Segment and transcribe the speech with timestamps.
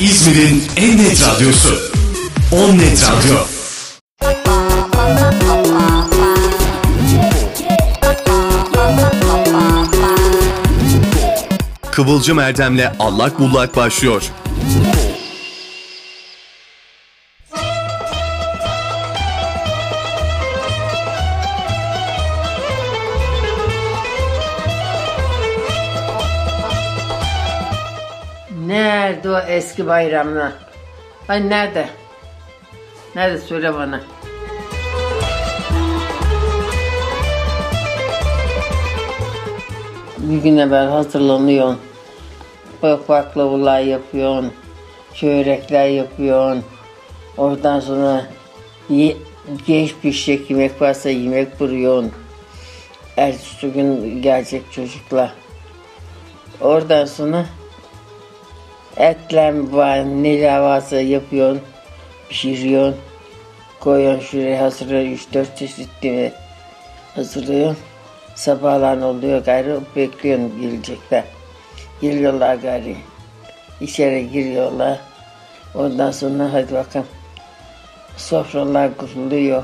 [0.00, 1.78] İzmir'in en net radyosu.
[2.52, 3.36] On Net Radyo.
[11.90, 14.22] Kıvılcım Erdem'le Allak Bullak başlıyor.
[29.10, 30.52] Nerede o eski bayramlar?
[31.28, 31.88] Ay nerede?
[33.16, 34.00] Nerede söyle bana.
[40.18, 41.78] Bir gün evvel hazırlanıyorsun.
[42.82, 44.52] Bak baklavalar yapıyorsun.
[45.14, 46.64] Çörekler yapıyorsun.
[47.36, 48.26] Oradan sonra
[48.88, 49.16] ye,
[49.66, 52.12] geç pişecek yemek varsa yemek vuruyorsun.
[53.16, 55.32] Ertesi gün gelecek çocuklar.
[56.60, 57.46] Oradan sonra
[58.96, 61.62] etler var, neler varsa yapıyorsun,
[62.28, 62.96] pişiriyorsun.
[63.80, 66.32] Koyuyorsun şuraya hazırlıyorsun, 3-4 çeşit diye
[67.14, 67.76] hazırlıyorsun.
[68.34, 71.24] Sabahlan oluyor gayrı, bekliyorsun gelecekler.
[72.00, 72.96] Geliyorlar gari.
[73.80, 74.98] İçeri giriyorlar.
[75.74, 77.06] Ondan sonra hadi bakalım.
[78.16, 79.62] Sofralar kuruluyor.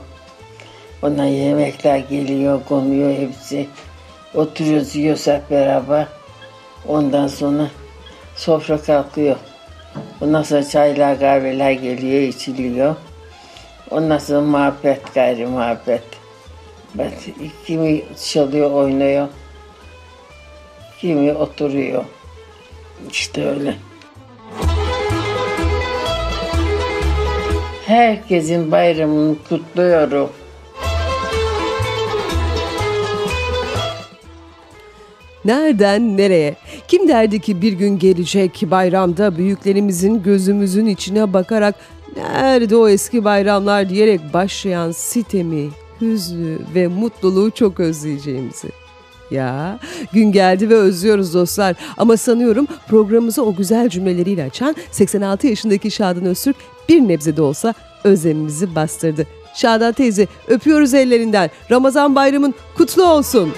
[1.03, 3.67] Ondan yemekler geliyor, konuyor hepsi.
[4.35, 6.07] Oturuyoruz, yiyoruz hep beraber.
[6.89, 7.67] Ondan sonra
[8.37, 9.37] sofra kalkıyor.
[10.21, 12.97] Ondan sonra çaylar, kahveler geliyor, içiliyor.
[13.91, 16.03] Ondan sonra muhabbet gayri muhabbet.
[16.95, 17.11] Ben,
[17.67, 19.29] kimi çalıyor, oynuyor.
[21.01, 22.05] Kimi oturuyor.
[23.11, 23.75] İşte öyle.
[27.87, 30.31] Herkesin bayramını kutluyorum.
[35.47, 36.57] Nereden nereye?
[36.89, 41.75] Kim derdi ki bir gün gelecek bayramda büyüklerimizin gözümüzün içine bakarak
[42.17, 45.69] nerede o eski bayramlar diyerek başlayan sitemi,
[46.01, 48.69] hüznü ve mutluluğu çok özleyeceğimizi.
[49.31, 49.79] Ya
[50.13, 56.25] gün geldi ve özlüyoruz dostlar ama sanıyorum programımızı o güzel cümleleriyle açan 86 yaşındaki Şadan
[56.25, 56.57] Öztürk
[56.89, 57.75] bir nebze de olsa
[58.05, 59.27] özlemimizi bastırdı.
[59.55, 61.51] Şadan teyze öpüyoruz ellerinden.
[61.71, 63.53] Ramazan bayramın kutlu olsun.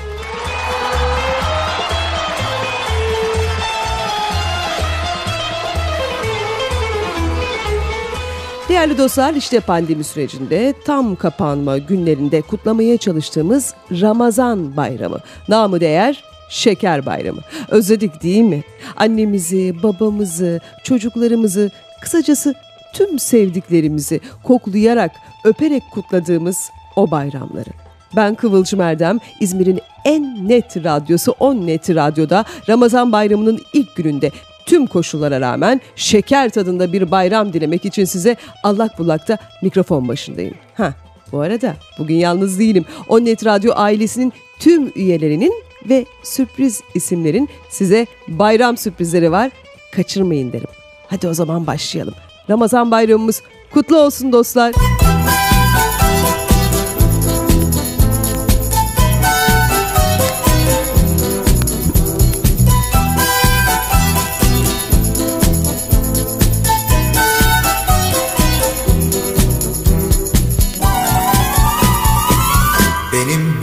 [8.79, 15.19] Değerli dostlar işte pandemi sürecinde tam kapanma günlerinde kutlamaya çalıştığımız Ramazan bayramı.
[15.49, 17.41] Namı değer Şeker Bayramı.
[17.69, 18.63] Özledik değil mi?
[18.97, 22.55] Annemizi, babamızı, çocuklarımızı, kısacası
[22.95, 25.11] tüm sevdiklerimizi koklayarak,
[25.45, 27.71] öperek kutladığımız o bayramları.
[28.17, 34.31] Ben Kıvılcım Erdem, İzmir'in en net radyosu 10 Net Radyo'da Ramazan bayramının ilk gününde
[34.69, 40.55] tüm koşullara rağmen şeker tadında bir bayram dilemek için size allak bullakta mikrofon başındayım.
[40.75, 40.95] Ha,
[41.33, 42.85] bu arada bugün yalnız değilim.
[43.09, 45.53] Onnet Radyo ailesinin tüm üyelerinin
[45.89, 49.51] ve sürpriz isimlerin size bayram sürprizleri var.
[49.93, 50.69] Kaçırmayın derim.
[51.07, 52.15] Hadi o zaman başlayalım.
[52.51, 54.75] Ramazan bayramımız kutlu olsun dostlar.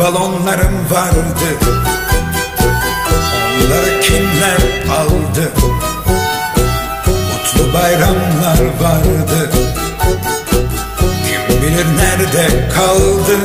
[0.05, 1.49] Balonlarım vardı.
[3.57, 4.57] Onları kimler
[4.99, 5.51] aldı?
[7.07, 9.51] Mutlu bayramlar vardı.
[11.27, 13.37] Kim bilir nerede kaldı?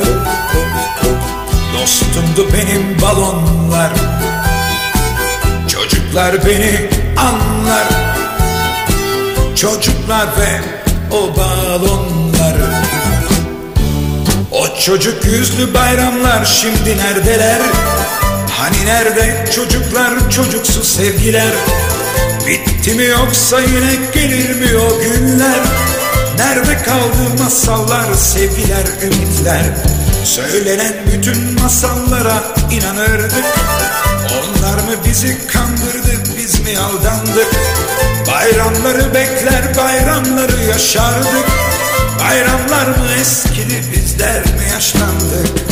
[1.73, 3.91] Dostumdu benim balonlar.
[5.67, 7.87] Çocuklar beni anlar.
[9.55, 10.61] Çocuklar ve
[11.11, 12.30] o balonları o
[14.85, 17.59] çocuk yüzlü bayramlar şimdi neredeler?
[18.49, 21.51] Hani nerede çocuklar çocuksu sevgiler?
[22.47, 25.59] Bitti mi yoksa yine gelir mi o günler?
[26.37, 29.63] Nerede kaldı masallar, sevgiler, ümitler?
[30.25, 33.45] Söylenen bütün masallara inanırdık.
[34.31, 37.47] Onlar mı bizi kandırdı, biz mi aldandık?
[38.27, 41.45] Bayramları bekler, bayramları yaşardık.
[43.21, 45.70] Eskidi bizler mi yaşlandık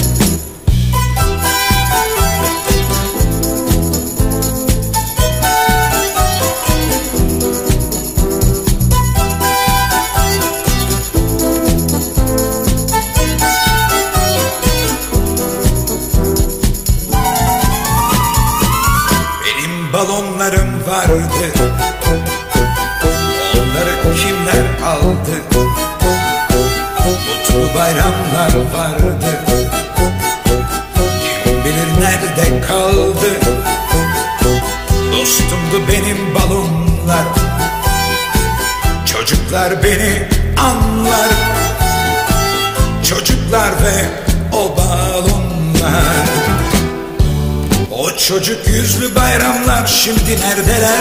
[50.06, 51.00] şimdi neredeler?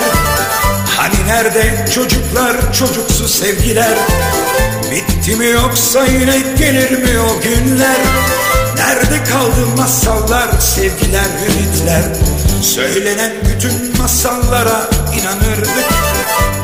[0.97, 3.99] Hani nerede çocuklar çocuksu sevgiler?
[4.91, 7.97] Bitti mi yoksa yine gelir mi o günler?
[8.77, 12.03] Nerede kaldı masallar sevgiler ümitler?
[12.62, 14.91] Söylenen bütün masallara
[15.21, 15.89] inanırdık.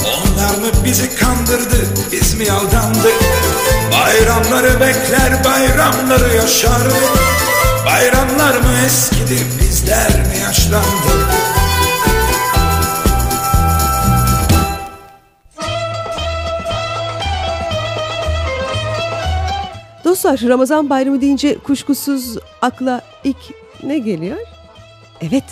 [0.04, 1.76] Onlar mı bizi kandırdı
[2.12, 3.14] biz mi aldandık?
[3.92, 7.10] Bayramları bekler bayramları yaşardık.
[7.86, 11.44] Bayramlar mı eskidi bizler mi yaşlandık
[20.24, 23.36] Dostlar Ramazan bayramı deyince kuşkusuz akla ilk
[23.82, 24.36] ne geliyor?
[25.20, 25.44] Evet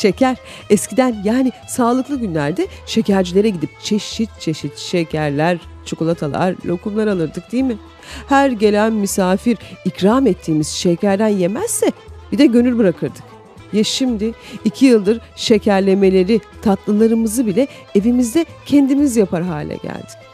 [0.00, 0.36] şeker.
[0.70, 7.76] Eskiden yani sağlıklı günlerde şekercilere gidip çeşit çeşit şekerler, çikolatalar, lokumlar alırdık değil mi?
[8.28, 11.92] Her gelen misafir ikram ettiğimiz şekerden yemezse
[12.32, 13.24] bir de gönül bırakırdık.
[13.72, 14.34] Ya şimdi
[14.64, 20.27] iki yıldır şekerlemeleri, tatlılarımızı bile evimizde kendimiz yapar hale geldik.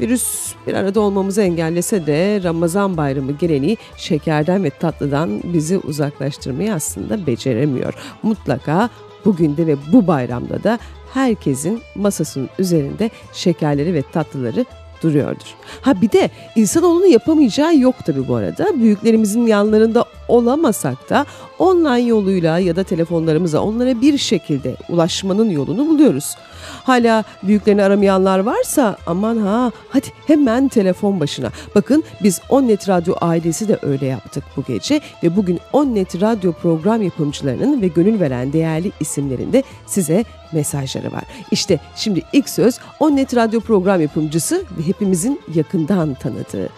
[0.00, 7.26] Virüs bir arada olmamızı engellese de Ramazan bayramı geleneği şekerden ve tatlıdan bizi uzaklaştırmayı aslında
[7.26, 7.94] beceremiyor.
[8.22, 8.90] Mutlaka
[9.24, 10.78] bugün de ve bu bayramda da
[11.14, 14.64] herkesin masasının üzerinde şekerleri ve tatlıları
[15.02, 15.54] duruyordur.
[15.80, 18.66] Ha bir de insanoğlunun yapamayacağı yok tabii bu arada.
[18.74, 21.26] Büyüklerimizin yanlarında olamasak da
[21.58, 26.36] online yoluyla ya da telefonlarımıza onlara bir şekilde ulaşmanın yolunu buluyoruz.
[26.84, 31.50] Hala büyüklerini aramayanlar varsa aman ha hadi hemen telefon başına.
[31.74, 37.02] Bakın biz Onnet Radyo ailesi de öyle yaptık bu gece ve bugün Onnet Radyo program
[37.02, 41.24] yapımcılarının ve gönül veren değerli isimlerinde size mesajları var.
[41.50, 46.68] İşte şimdi ilk söz Onnet Radyo program yapımcısı ve hepimizin yakından tanıdığı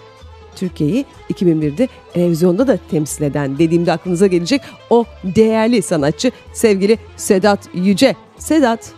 [0.57, 4.61] Türkiye'yi 2001'de televizyonda da temsil eden dediğimde aklınıza gelecek
[4.91, 8.17] o değerli sanatçı sevgili Sedat Yüce.
[8.39, 8.93] Sedat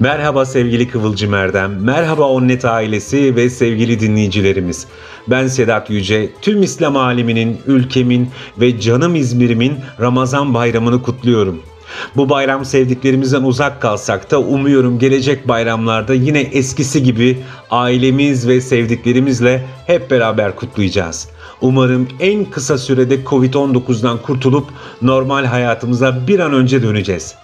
[0.00, 4.86] Merhaba sevgili Kıvılcım Erdem, merhaba Onnet ailesi ve sevgili dinleyicilerimiz.
[5.28, 8.30] Ben Sedat Yüce, tüm İslam aleminin, ülkemin
[8.60, 11.62] ve canım İzmir'imin Ramazan bayramını kutluyorum.
[12.16, 17.38] Bu bayram sevdiklerimizden uzak kalsak da umuyorum gelecek bayramlarda yine eskisi gibi
[17.70, 21.28] ailemiz ve sevdiklerimizle hep beraber kutlayacağız.
[21.60, 24.66] Umarım en kısa sürede Covid-19'dan kurtulup
[25.02, 27.34] normal hayatımıza bir an önce döneceğiz.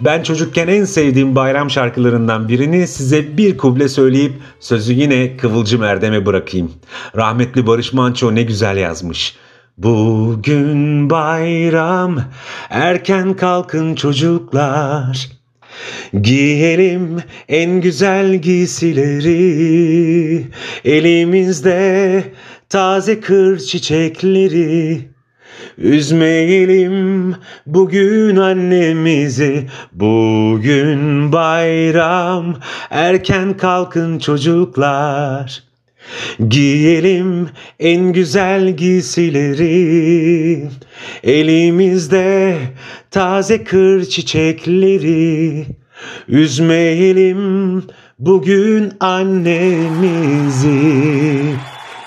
[0.00, 6.26] Ben çocukken en sevdiğim bayram şarkılarından birini size bir kuble söyleyip sözü yine Kıvılcım Erdem'e
[6.26, 6.72] bırakayım.
[7.16, 9.36] Rahmetli Barış Manço ne güzel yazmış.
[9.78, 12.24] Bugün bayram,
[12.70, 15.28] erken kalkın çocuklar.
[16.22, 19.36] Giyelim en güzel giysileri,
[20.84, 22.24] elimizde
[22.68, 25.08] taze kır çiçekleri.
[25.78, 27.36] Üzmeyelim
[27.66, 32.56] bugün annemizi Bugün bayram
[32.90, 35.73] Erken kalkın çocuklar
[36.48, 37.48] Giyelim
[37.80, 40.68] en güzel giysileri.
[41.22, 42.56] Elimizde
[43.10, 45.66] taze kır çiçekleri.
[46.28, 47.82] Üzmeyelim
[48.18, 50.70] bugün annemizi.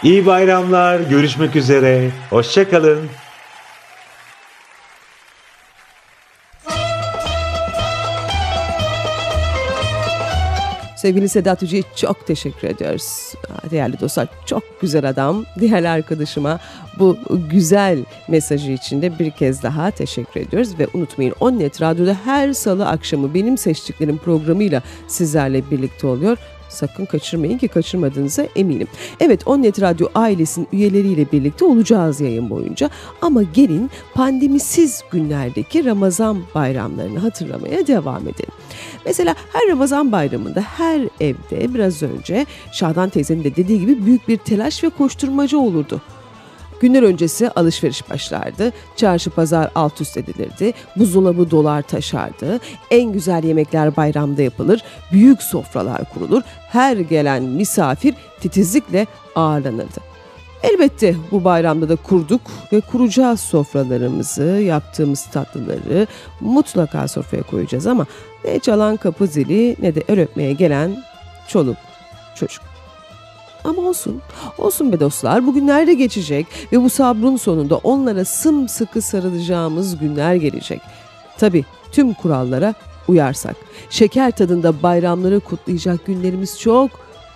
[0.04, 3.00] İyi bayramlar, görüşmek üzere, hoşçakalın.
[10.98, 13.34] Sevgili Sedat Hoca'ya çok teşekkür ediyoruz.
[13.72, 15.46] Değerli dostlar çok güzel adam.
[15.62, 16.60] Değerli arkadaşıma
[17.00, 17.18] bu
[17.51, 20.80] güzel mesajı için de bir kez daha teşekkür ediyoruz.
[20.80, 26.38] Ve unutmayın Onnet Radyo'da her salı akşamı benim seçtiklerim programıyla sizlerle birlikte oluyor.
[26.69, 28.88] Sakın kaçırmayın ki kaçırmadığınıza eminim.
[29.19, 32.89] Evet Onnet Radyo ailesinin üyeleriyle birlikte olacağız yayın boyunca.
[33.21, 38.53] Ama gelin pandemisiz günlerdeki Ramazan bayramlarını hatırlamaya devam edelim.
[39.05, 44.38] Mesela her Ramazan bayramında her evde biraz önce Şadan teyzenin de dediği gibi büyük bir
[44.38, 46.01] telaş ve koşturmaca olurdu.
[46.81, 48.72] Günler öncesi alışveriş başlardı.
[48.96, 50.74] Çarşı pazar alt üst edilirdi.
[50.96, 52.60] Buzdolabı dolar taşardı.
[52.91, 54.84] En güzel yemekler bayramda yapılır.
[55.12, 56.41] Büyük sofralar kurulur.
[56.69, 60.07] Her gelen misafir titizlikle ağırlanırdı.
[60.63, 62.41] Elbette bu bayramda da kurduk
[62.74, 66.07] ve kuracağız sofralarımızı, yaptığımız tatlıları
[66.41, 68.05] mutlaka sofraya koyacağız ama
[68.46, 71.03] ne çalan kapı zili ne de el öpmeye gelen
[71.48, 71.77] çoluk
[72.36, 72.66] çocuk.
[73.67, 74.21] Ama olsun,
[74.57, 75.47] olsun be dostlar.
[75.47, 80.81] Bu günler de geçecek ve bu sabrın sonunda onlara sımsıkı sarılacağımız günler gelecek.
[81.38, 82.74] Tabii tüm kurallara
[83.07, 83.55] uyarsak.
[83.89, 86.91] Şeker tadında bayramları kutlayacak günlerimiz çok.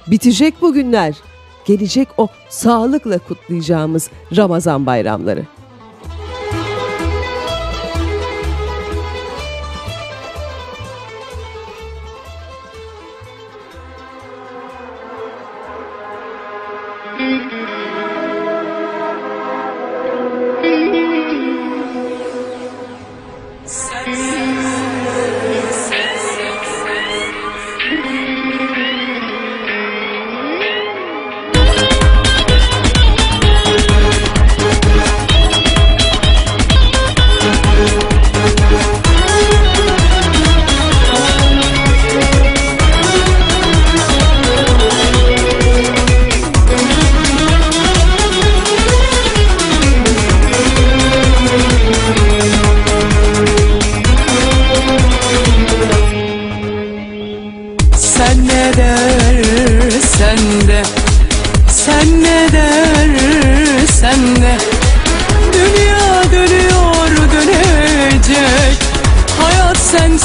[0.07, 1.15] Bitecek bu günler.
[1.65, 5.45] Gelecek o sağlıkla kutlayacağımız Ramazan bayramları.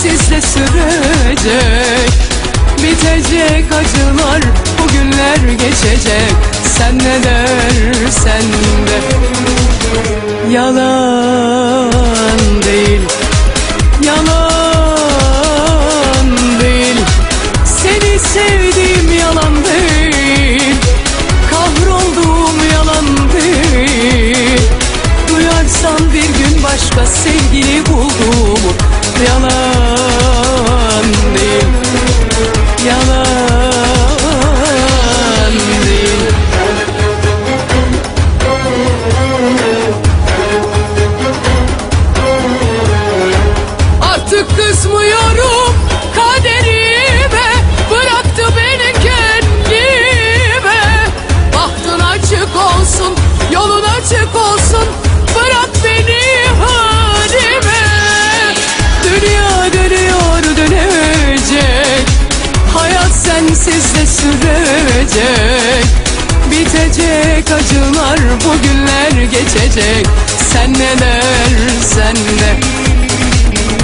[0.06, 2.10] Sensiz de sürecek.
[2.78, 4.40] Bitecek acılar
[4.78, 6.32] Bugünler geçecek.
[6.78, 8.42] Sen ne dersen
[8.86, 9.00] de.
[10.52, 11.92] Yalan
[12.62, 13.00] değil
[14.02, 14.26] Yalan
[16.60, 16.96] değil.
[17.64, 20.75] Seni sevdiğim yalan değil
[21.50, 24.60] Kahrolduğum yalan değil.
[25.28, 28.72] Duyarsan bir gün başka sevgili bulduğumu
[29.28, 29.75] Yalan
[64.66, 65.87] sürecek
[66.50, 70.06] Bitecek acılar bugünler geçecek.
[70.52, 72.56] Sen ne dersen de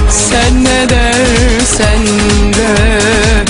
[0.09, 2.07] sen ne dersen
[2.53, 3.42] de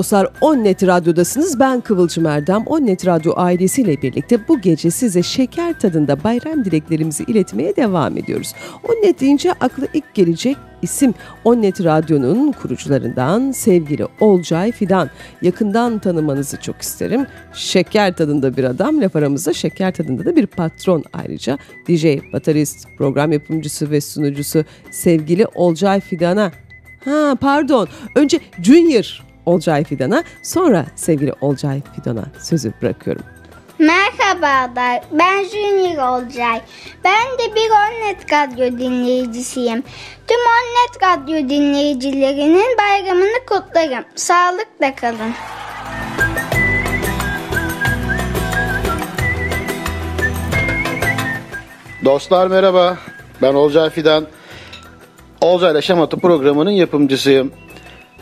[0.00, 1.60] Dostlar Onnet Radyo'dasınız.
[1.60, 2.62] Ben Kıvılcım Erdem.
[2.66, 8.52] Onnet Radyo ailesiyle birlikte bu gece size şeker tadında bayram dileklerimizi iletmeye devam ediyoruz.
[8.88, 11.14] Onnet deyince aklı ilk gelecek isim
[11.44, 15.10] Onnet Radyo'nun kurucularından sevgili Olcay Fidan.
[15.42, 17.26] Yakından tanımanızı çok isterim.
[17.52, 21.58] Şeker tadında bir adam, laf aramızda şeker tadında da bir patron ayrıca.
[21.88, 26.52] DJ, baterist, program yapımcısı ve sunucusu sevgili Olcay Fidan'a
[27.04, 27.88] Ha pardon.
[28.14, 33.24] Önce Junior Olcay Fidan'a sonra sevgili Olcay Fidan'a sözü bırakıyorum.
[33.78, 36.60] Merhabalar, ben Junior Olcay.
[37.04, 39.82] Ben de bir Onnet Radyo dinleyicisiyim.
[40.28, 44.04] Tüm Onnet Radyo dinleyicilerinin bayramını kutlarım.
[44.14, 45.32] Sağlıkla kalın.
[52.04, 52.98] Dostlar merhaba.
[53.42, 54.26] Ben Olcay Fidan.
[55.40, 57.52] Olcayla Şamatı programının yapımcısıyım.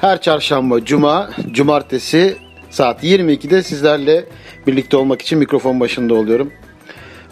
[0.00, 2.36] Her çarşamba, cuma, cumartesi
[2.70, 4.24] saat 22'de sizlerle
[4.66, 6.52] birlikte olmak için mikrofon başında oluyorum.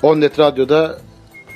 [0.02, 0.98] Onnet Radyo'da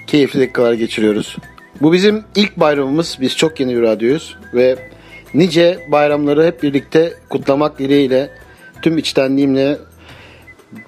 [0.07, 1.37] keyifli dakikalar geçiriyoruz.
[1.81, 3.19] Bu bizim ilk bayramımız.
[3.21, 4.77] Biz çok yeni bir radyoyuz ve
[5.35, 8.31] nice bayramları hep birlikte kutlamak dileğiyle
[8.83, 9.79] tüm içtenliğimle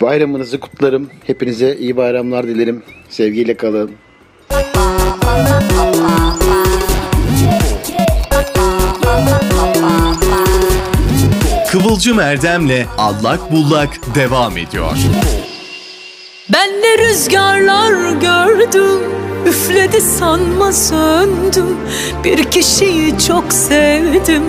[0.00, 1.11] bayramınızı kutlarım.
[1.26, 2.83] Hepinize iyi bayramlar dilerim.
[3.09, 3.91] Sevgiyle kalın.
[11.73, 14.97] Kıvılcım Erdem'le Allak Bullak devam ediyor.
[16.52, 19.00] Ben de rüzgarlar gördüm
[19.47, 21.76] Üfledi sanma söndüm
[22.25, 24.43] Bir kişiyi çok sevdim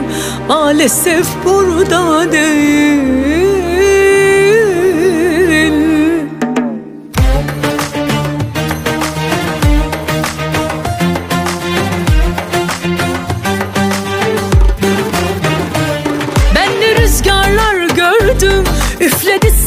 [0.47, 3.52] Maalesef burada değil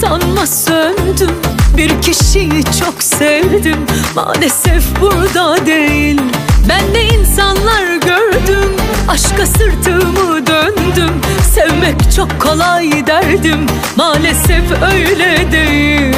[0.01, 1.37] sanma söndüm
[1.77, 3.87] Bir kişiyi çok sevdim.
[4.15, 6.21] Maalesef burada değil.
[6.69, 8.77] Ben de insanlar gördüm
[9.09, 11.21] Aşka sırtımı döndüm.
[11.55, 16.15] Sevmek çok kolay derdim Maalesef öyle değil.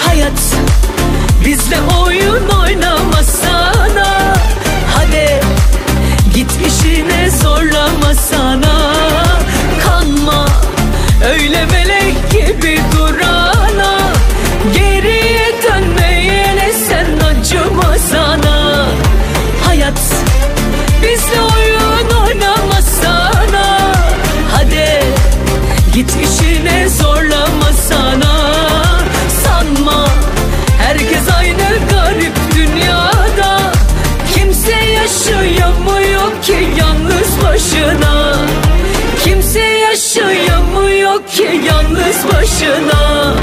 [0.00, 0.40] Hayat
[1.44, 4.34] bizle oyun oynamasana.
[4.94, 5.40] Hadi
[6.34, 8.87] Git işine zorlamasana
[41.52, 43.34] yalnız başına.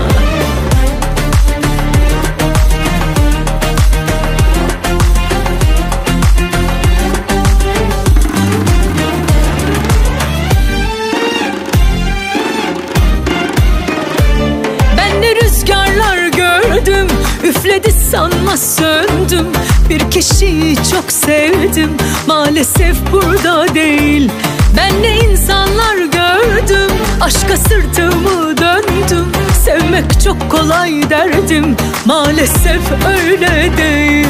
[14.97, 17.07] Ben de rüzgarlar gördüm
[17.43, 19.47] Üfledi sanma söndüm
[19.89, 21.89] Bir kişiyi çok sevdim.
[22.27, 24.31] Maalesef burada değil.
[24.77, 26.91] Ben de insanlar gördüm.
[27.21, 29.25] Aşka sırtımı döndüm.
[29.65, 31.75] Sevmek çok kolay derdim.
[32.05, 34.27] Maalesef öyle değil.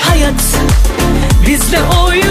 [0.00, 0.58] Hayat
[1.46, 2.27] bizle oyun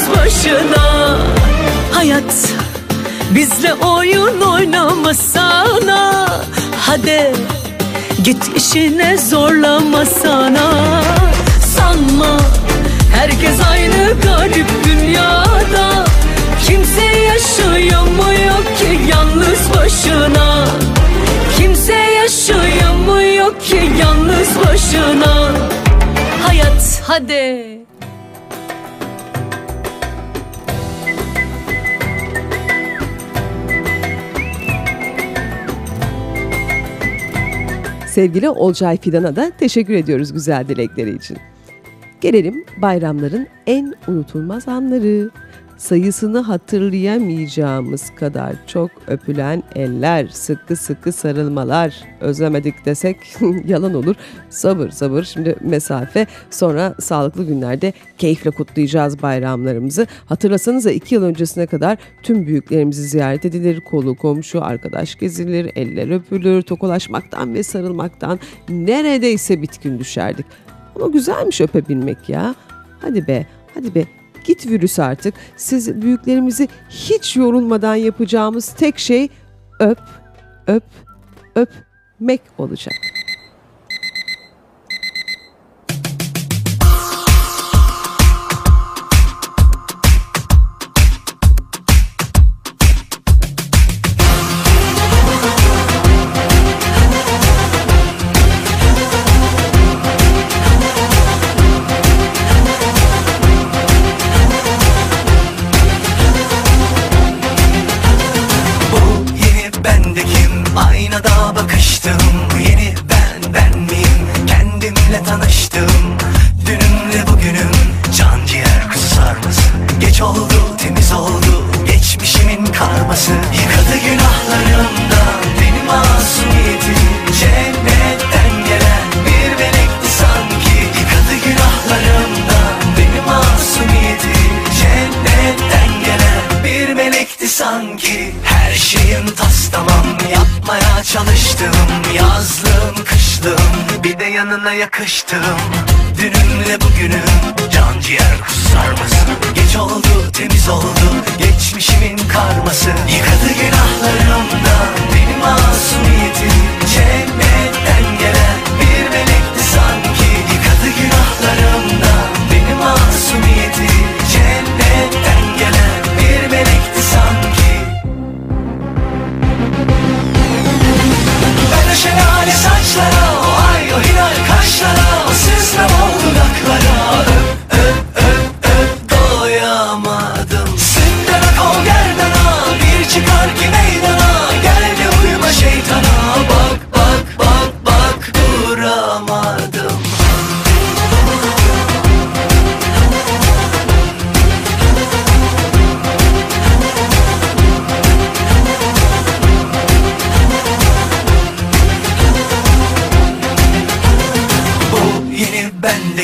[0.00, 1.16] yalnız başına.
[1.92, 2.52] Hayat
[3.30, 6.28] bizle oyun oynamasana
[6.80, 7.32] Hadi
[8.24, 10.70] git işine zorlamasana
[11.76, 12.36] Sanma
[13.14, 16.04] herkes aynı garip dünyada.
[16.66, 20.64] Kimse yaşayamıyor ki yalnız başına.
[21.58, 25.52] Kimse yaşayamıyor ki yalnız başına.
[26.46, 27.69] Hayat hadi
[38.10, 41.38] Sevgili Olcay Fidan'a da teşekkür ediyoruz güzel dilekleri için.
[42.20, 45.30] Gelelim bayramların en unutulmaz anları
[45.80, 53.16] sayısını hatırlayamayacağımız kadar çok öpülen eller, sıkı sıkı sarılmalar, özlemedik desek
[53.66, 54.16] yalan olur.
[54.50, 60.06] Sabır sabır şimdi mesafe sonra sağlıklı günlerde keyifle kutlayacağız bayramlarımızı.
[60.26, 66.62] Hatırlasanıza iki yıl öncesine kadar tüm büyüklerimizi ziyaret edilir, kolu komşu, arkadaş gezilir, eller öpülür,
[66.62, 70.46] tokalaşmaktan ve sarılmaktan neredeyse bitkin düşerdik.
[70.96, 72.54] Ama güzelmiş öpebilmek ya.
[73.00, 75.34] Hadi be, hadi be Git virüs artık.
[75.56, 79.28] Siz büyüklerimizi hiç yorulmadan yapacağımız tek şey
[79.78, 79.98] öp,
[80.66, 80.84] öp,
[81.54, 82.94] öpmek olacak.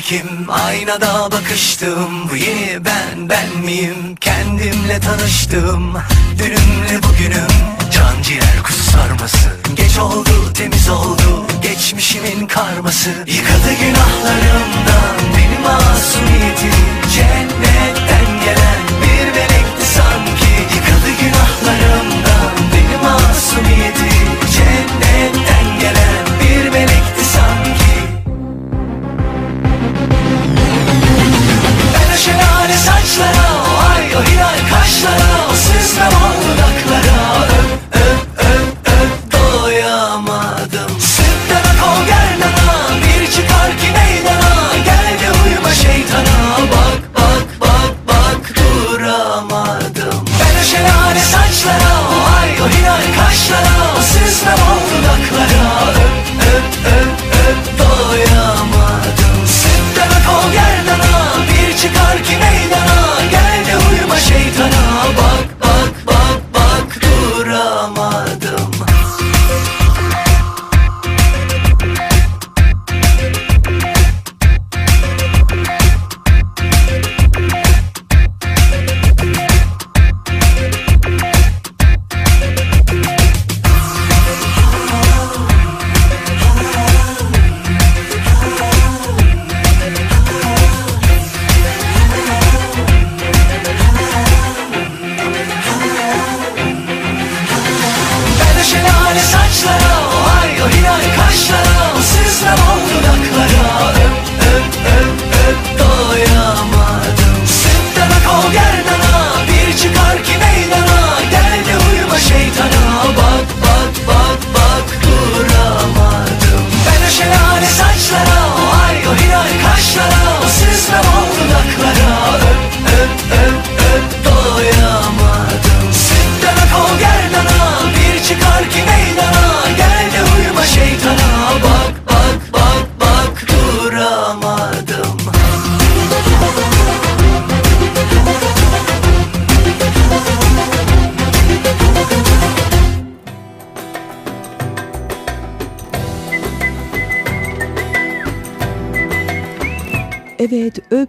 [0.01, 0.51] Kimle kim?
[0.51, 2.31] Aynada bakıştım.
[2.31, 4.17] Bu yeni ben ben miyim?
[4.21, 5.95] Kendimle tanıştım.
[6.39, 7.53] Dünümle bugünüm.
[7.91, 9.49] Can ciğer kuzu sarması.
[9.77, 11.47] Geç oldu temiz oldu.
[11.63, 13.11] Geçmişimin karması.
[13.11, 16.75] Yıkadı günahlarımdan Benim masumiyetim
[17.15, 18.16] Cennetten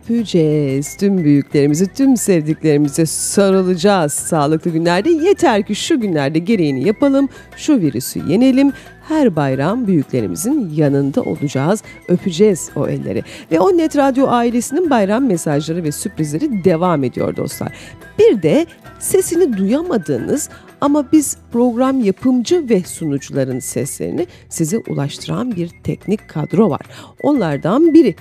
[0.09, 5.09] öpeceğiz tüm büyüklerimizi, tüm sevdiklerimize sarılacağız sağlıklı günlerde.
[5.09, 8.73] Yeter ki şu günlerde gereğini yapalım, şu virüsü yenelim.
[9.07, 13.23] Her bayram büyüklerimizin yanında olacağız, öpeceğiz o elleri.
[13.51, 17.73] Ve o Net Radyo ailesinin bayram mesajları ve sürprizleri devam ediyor dostlar.
[18.19, 18.65] Bir de
[18.99, 20.49] sesini duyamadığınız
[20.81, 26.81] ama biz program yapımcı ve sunucuların seslerini size ulaştıran bir teknik kadro var.
[27.23, 28.15] Onlardan biri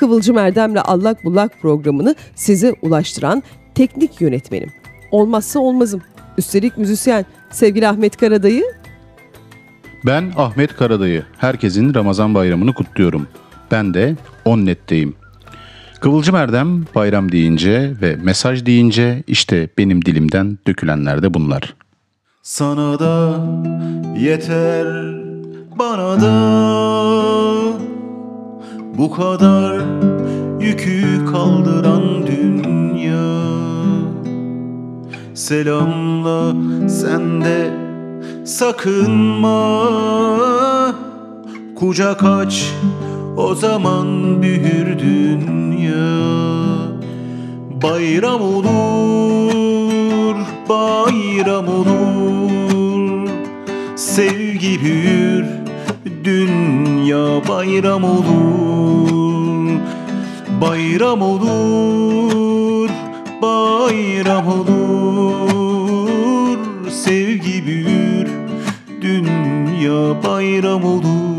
[0.00, 3.42] Kıvılcım Erdem'le Allak Bullak programını size ulaştıran
[3.74, 4.70] teknik yönetmenim.
[5.10, 6.02] Olmazsa olmazım.
[6.38, 8.64] Üstelik müzisyen sevgili Ahmet Karadayı.
[10.06, 11.24] Ben Ahmet Karadayı.
[11.38, 13.26] Herkesin Ramazan bayramını kutluyorum.
[13.70, 15.14] Ben de Onnet'teyim.
[16.00, 21.74] Kıvılcım Erdem bayram deyince ve mesaj deyince işte benim dilimden dökülenler de bunlar.
[22.42, 23.40] Sana da
[24.18, 24.86] yeter
[25.78, 27.89] bana da
[28.98, 29.80] bu kadar
[30.60, 33.40] yükü kaldıran dünya.
[35.34, 36.52] Selamla
[36.88, 37.70] sen de
[38.44, 39.90] sakınma.
[41.76, 42.72] Kucak aç
[43.36, 46.20] o zaman büyür dünya.
[47.82, 50.36] Bayram olur,
[50.68, 53.28] bayram olur.
[53.96, 55.44] Sevgi büyür,
[56.24, 56.89] dünya
[57.48, 59.80] bayram olur.
[60.60, 62.90] Bayram olur,
[63.42, 65.70] bayram olur.
[66.90, 68.28] Sevgi büyür,
[69.02, 71.29] dünya bayram olur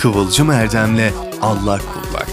[0.00, 2.28] Kıvılcım Erdem'le Allah Kullak.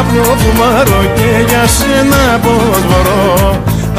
[0.00, 3.56] Τι κάπνο φουμάρω και για σένα πως μπορώ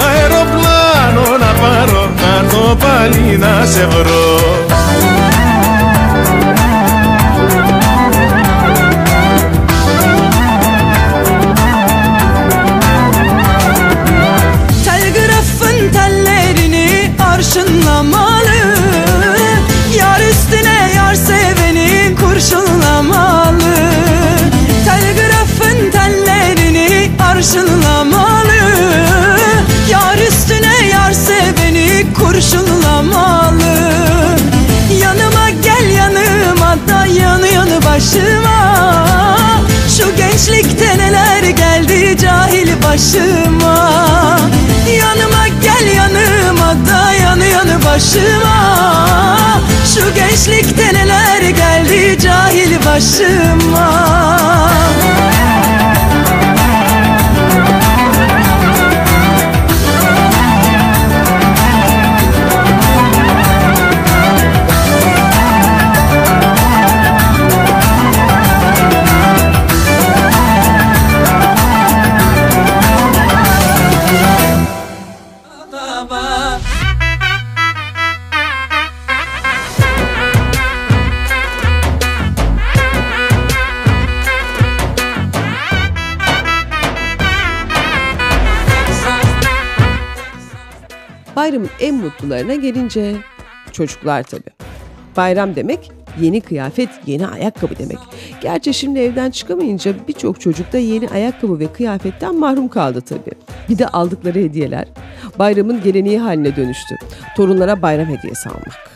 [0.07, 4.31] Αεροπλάνο να πάρω να το πάλι να σε βρω
[38.01, 38.61] başıma.
[40.17, 44.39] Gençlikte neler geldi cahil başıma.
[44.99, 49.61] Yanıma gel yanıma da yanı yanı başıma.
[49.93, 54.11] Şu gençlikte neler geldi cahil başıma
[92.21, 93.15] mutlularına gelince
[93.71, 94.51] çocuklar tabii.
[95.17, 97.97] Bayram demek yeni kıyafet, yeni ayakkabı demek.
[98.41, 103.31] Gerçi şimdi evden çıkamayınca birçok çocuk da yeni ayakkabı ve kıyafetten mahrum kaldı tabii.
[103.69, 104.85] Bir de aldıkları hediyeler
[105.39, 106.95] bayramın geleneği haline dönüştü.
[107.35, 108.91] Torunlara bayram hediyesi almak.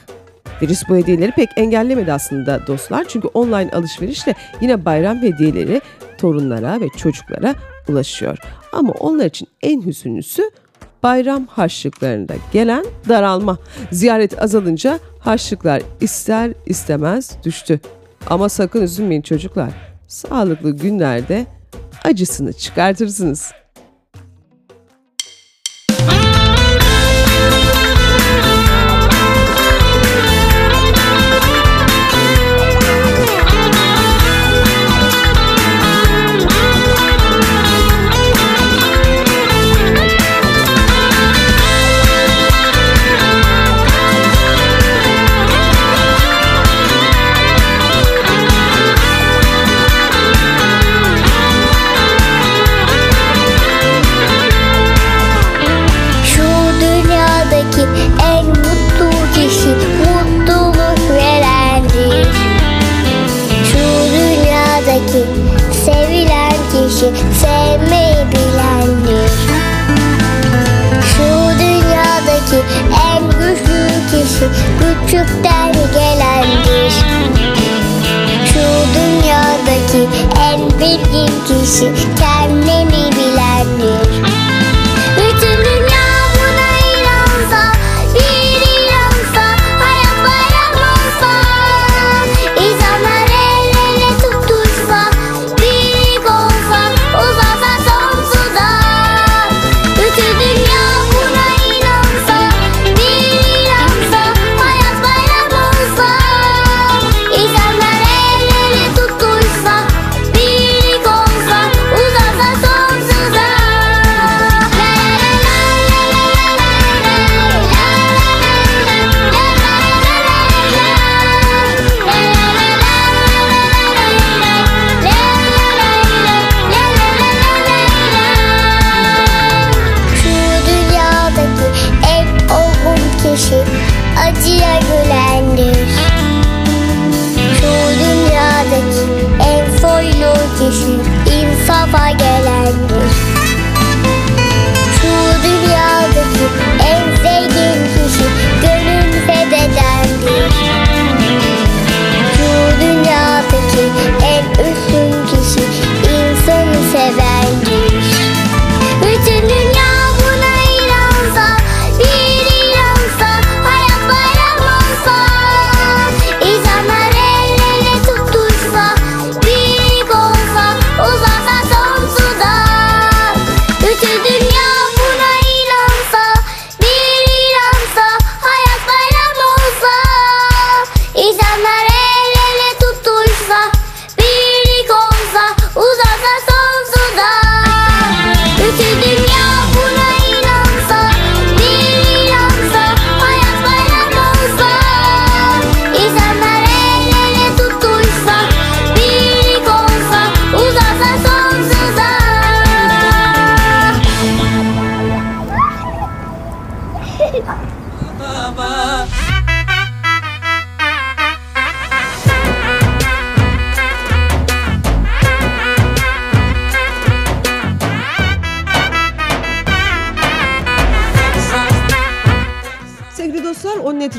[0.62, 3.06] Virüs bu hediyeleri pek engellemedi aslında dostlar.
[3.08, 5.82] Çünkü online alışverişle yine bayram hediyeleri
[6.18, 7.56] torunlara ve çocuklara
[7.90, 8.38] ulaşıyor.
[8.72, 10.52] Ama onlar için en hüzünlüsü
[11.06, 13.58] bayram harçlıklarında gelen daralma.
[13.92, 17.80] Ziyaret azalınca harçlıklar ister istemez düştü.
[18.28, 19.74] Ama sakın üzülmeyin çocuklar.
[20.08, 21.46] Sağlıklı günlerde
[22.04, 23.52] acısını çıkartırsınız.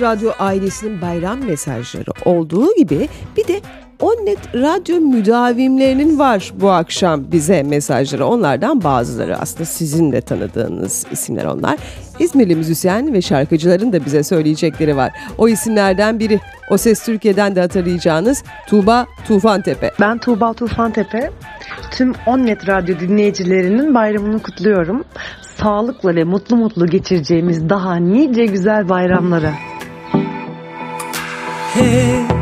[0.07, 3.61] Radyo ailesinin bayram mesajları olduğu gibi bir de
[4.01, 8.27] Onnet radyo müdavimlerinin var bu akşam bize mesajları.
[8.27, 11.79] Onlardan bazıları aslında sizin de tanıdığınız isimler onlar.
[12.19, 15.13] İzmirli müzisyen ve şarkıcıların da bize söyleyecekleri var.
[15.39, 16.41] O isimlerden biri
[16.71, 19.91] O Ses Türkiye'den de hatırlayacağınız Tuğba Tufantepe.
[20.01, 21.31] Ben Tuğba Tufantepe.
[21.91, 25.05] Tüm Onnet Radyo dinleyicilerinin bayramını kutluyorum.
[25.57, 29.53] Sağlıkla ve mutlu mutlu geçireceğimiz daha nice güzel bayramlara.
[31.77, 32.33] Hep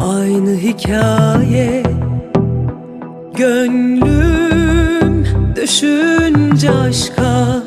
[0.00, 1.82] aynı hikaye.
[3.36, 7.62] Gönlüm düşünce aşka.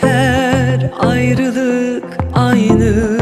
[0.00, 2.04] Her ayrılık
[2.34, 3.18] aynı.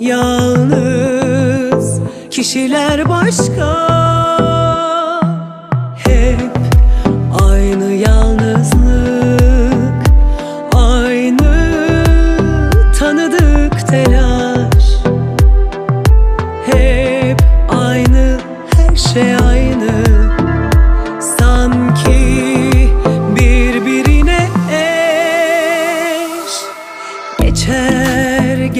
[0.00, 2.00] Yalnız
[2.30, 4.17] kişiler başka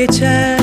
[0.09, 0.59] Geçer.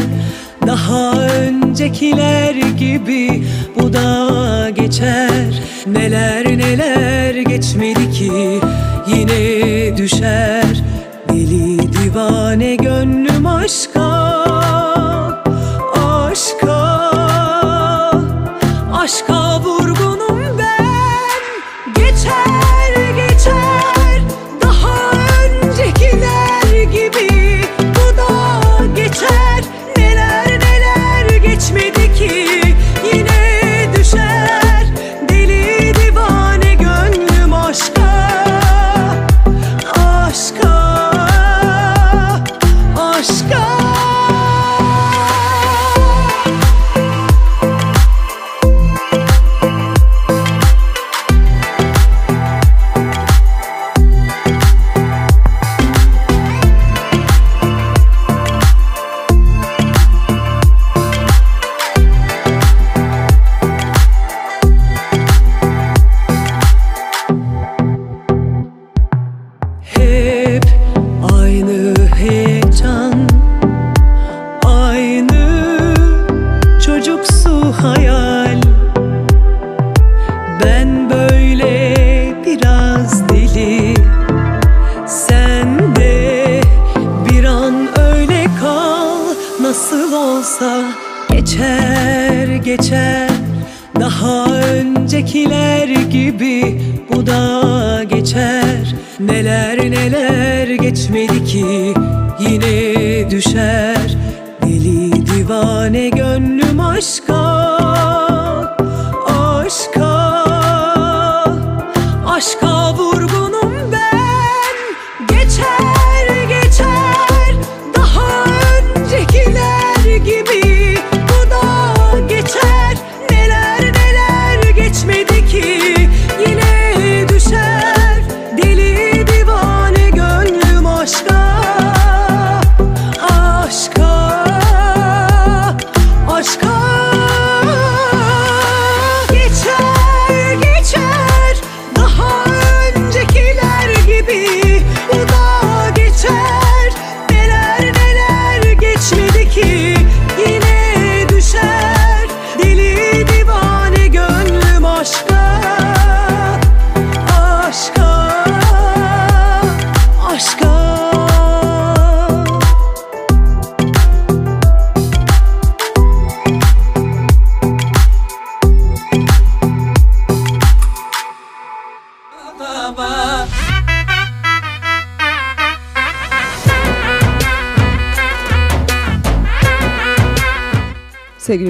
[0.67, 3.43] Daha öncekiler gibi
[3.75, 5.61] Bu da geçer.
[5.87, 8.59] Neler neler geçmedi ki
[9.07, 10.83] Yine düşer.
[11.29, 13.84] Deli divane gönlüm aşka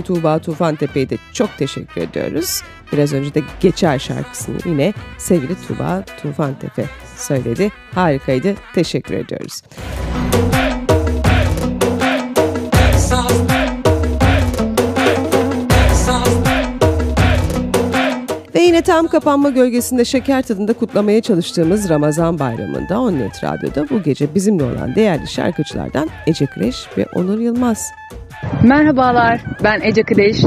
[0.06, 2.62] Tuğba Tufan Tepe'ye de çok teşekkür ediyoruz.
[2.92, 6.86] Biraz önce de Geçer şarkısını yine sevgili Tuğba Tufan Tepe
[7.18, 7.72] söyledi.
[7.96, 8.56] Harikaydı.
[8.74, 9.62] Teşekkür ediyoruz.
[18.56, 24.36] Ve yine tam kapanma gölgesinde şeker tadında kutlamaya çalıştığımız Ramazan bayramında Onnet Radyo'da bu gece
[24.36, 27.92] bizimle olan değerli şarkıcılardan Ece Kreş ve Onur Yılmaz.
[28.64, 30.38] Merhabalar, ben Ece Kıdeş.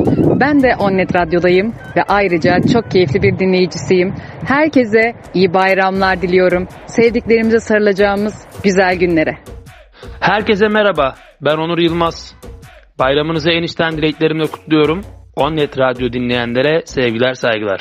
[0.41, 4.15] Ben de Onnet Radyo'dayım ve ayrıca çok keyifli bir dinleyicisiyim.
[4.47, 6.69] Herkese iyi bayramlar diliyorum.
[6.87, 9.39] Sevdiklerimize sarılacağımız güzel günlere.
[10.21, 11.15] Herkese merhaba.
[11.41, 12.35] Ben Onur Yılmaz.
[12.99, 15.01] Bayramınızı en içten dileklerimle kutluyorum.
[15.37, 17.81] Onnet Radyo dinleyenlere sevgiler saygılar.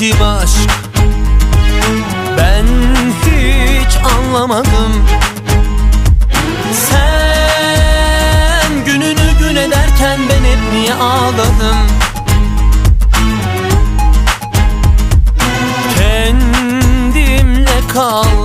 [0.00, 0.70] Biçim aşk
[2.38, 2.66] Ben
[3.26, 5.06] hiç anlamadım.
[6.72, 7.24] Sen
[8.84, 11.76] gününü gün ederken ben hep niye ağladım?
[15.98, 18.39] Kendimle kaldım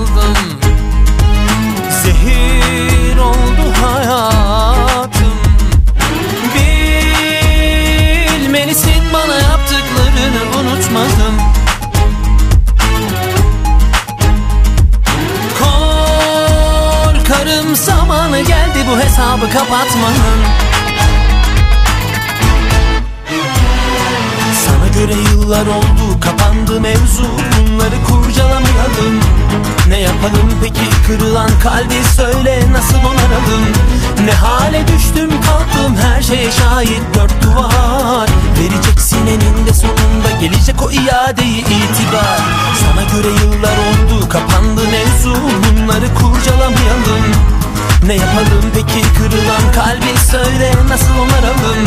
[48.08, 51.84] ne yapalım peki kırılan kalbi söyle nasıl onaralım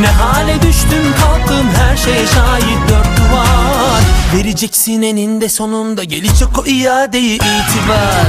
[0.00, 4.02] Ne hale düştüm kalktım her şeye şahit dört duvar.
[4.34, 8.26] Vereceksin eninde sonunda gelecek o iadeyi itibar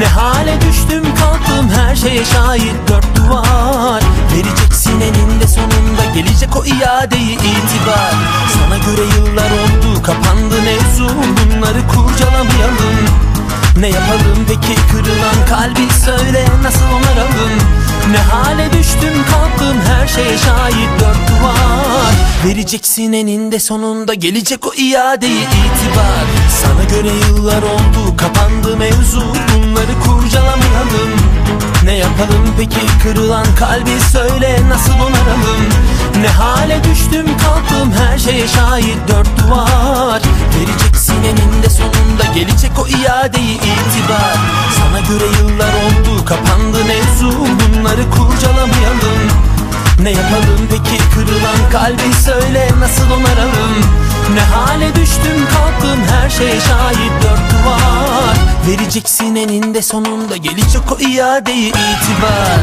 [0.00, 2.74] Ne hale düştüm kalktım her şeye şahit.
[2.88, 8.14] Dört duvar Vereceksin eninde sonunda gelecek o iadeyi itibar.
[8.54, 12.96] Sana göre yıllar oldu kapandı mevzu Bunları kurcalamayalım.
[13.76, 17.60] Ne yapalım peki kırılan kalbi söyle nasıl onaralım
[18.10, 22.12] Ne hale düştüm kalktım her şeye şahit dört duvar.
[22.46, 26.24] Vereceksin eninde sonunda gelecek o iadeyi itibar.
[26.62, 29.20] Sana göre yıllar oldu kapandı mevzu.
[29.20, 31.10] Bunları kurcalamayalım
[31.84, 35.64] Ne yapalım peki kırılan kalbi söyle nasıl onaralım?
[36.22, 40.22] Ne hale düştüm kalktım her şeye şahit dört duvar.
[40.56, 44.36] Vereceksin eninde sonunda gelecek o iadeyi itibar.
[44.78, 47.32] Sana göre yıllar oldu kapandı mevzu.
[47.38, 49.20] Bunları kurcalamayalım.
[50.02, 51.02] Ne yapalım peki?
[51.14, 53.84] Kırılan kalbi söyle nasıl onaralım?
[54.34, 57.12] Ne hale düştüm kalktım her şeye şahit.
[57.22, 58.36] Dört duvar
[58.68, 60.36] Vereceksin eninde sonunda.
[60.36, 62.60] Gelecek o iadeyi itibar.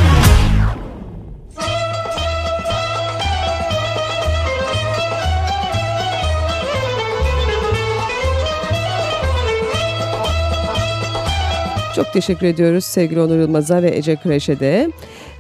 [11.96, 14.90] Çok teşekkür ediyoruz sevgili Onur Yılmaz'a ve Ece Kreş'e de.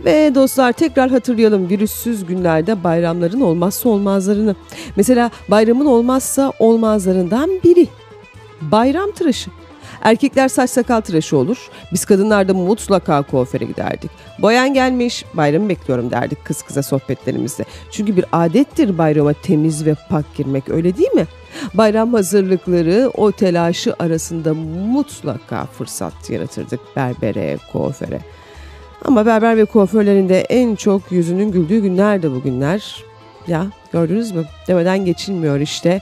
[0.05, 4.55] Ve dostlar tekrar hatırlayalım virüssüz günlerde bayramların olmazsa olmazlarını.
[4.95, 7.87] Mesela bayramın olmazsa olmazlarından biri
[8.61, 9.51] bayram tıraşı.
[10.01, 11.69] Erkekler saç sakal tıraşı olur.
[11.93, 14.11] Biz kadınlar da mutlaka kuaföre giderdik.
[14.39, 17.65] Boyan gelmiş, bayramı bekliyorum derdik kız kıza sohbetlerimizde.
[17.91, 21.25] Çünkü bir adettir bayrama temiz ve pak girmek öyle değil mi?
[21.73, 24.53] Bayram hazırlıkları o telaşı arasında
[24.93, 28.21] mutlaka fırsat yaratırdık berbere, kuaföre.
[29.05, 33.03] Ama berber ve kuaförlerin en çok yüzünün güldüğü günler de bugünler.
[33.47, 34.45] Ya gördünüz mü?
[34.67, 36.01] Demeden geçilmiyor işte.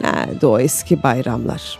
[0.00, 1.78] Nerede o eski bayramlar?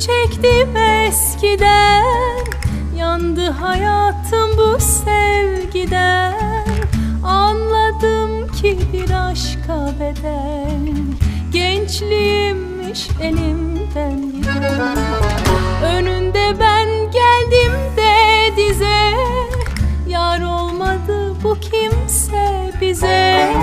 [0.00, 2.04] Çektim eskiden.
[2.96, 6.34] Yandı hayatım bu sevgiden.
[7.24, 10.94] Anladım ki bir aşka bedel.
[11.52, 14.96] Gençliğimmiş elimden giden.
[15.84, 19.14] Önünde ben geldim de dize.
[20.08, 23.54] Yar olmadı bu kimse bize.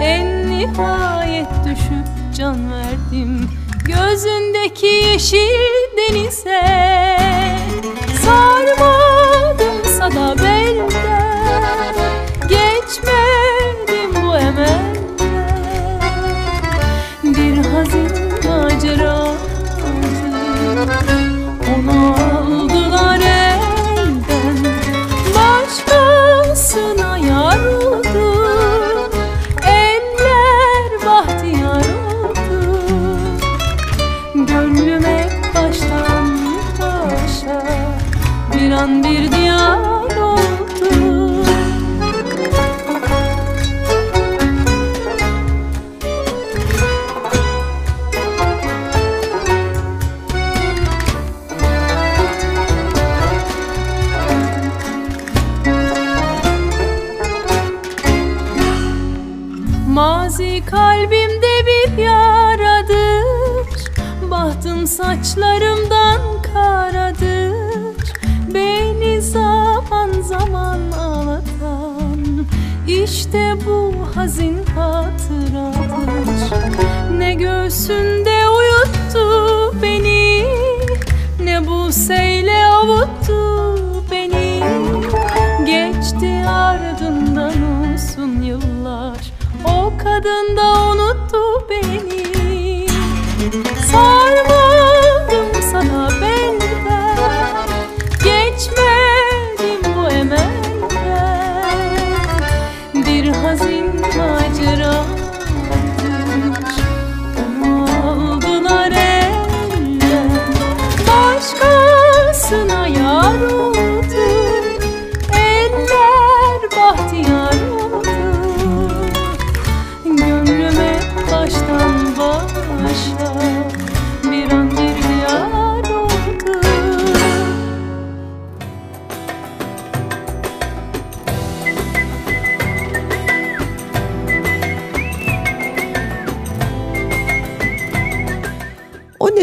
[0.00, 3.59] En nihayet düşüp can verdim
[3.90, 7.19] Gözündeki yeşil denize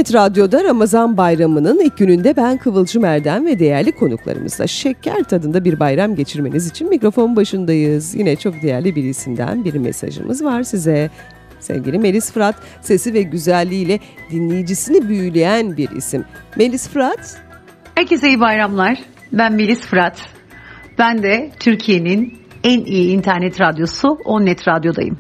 [0.07, 5.79] Onnet Radyo'da Ramazan bayramının ilk gününde ben Kıvılcım Erdem ve değerli konuklarımızla şeker tadında bir
[5.79, 8.15] bayram geçirmeniz için mikrofon başındayız.
[8.15, 11.09] Yine çok değerli bir isimden bir mesajımız var size.
[11.59, 13.99] Sevgili Melis Fırat, sesi ve güzelliğiyle
[14.31, 16.25] dinleyicisini büyüleyen bir isim.
[16.55, 17.41] Melis Fırat,
[17.95, 18.99] Herkese iyi bayramlar.
[19.33, 20.21] Ben Melis Fırat.
[20.99, 25.17] Ben de Türkiye'nin en iyi internet radyosu Onnet Radyo'dayım.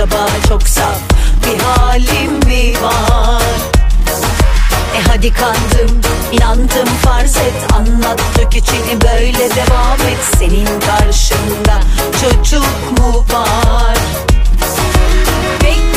[0.00, 0.98] Acaba çok saf
[1.44, 3.42] bir halim mi var?
[4.96, 6.00] E hadi kandım
[6.32, 7.72] inandım farz et.
[7.72, 10.18] Anlat dök içini böyle devam et.
[10.38, 11.80] Senin karşında
[12.20, 13.98] çocuk mu var?
[15.60, 15.89] Pek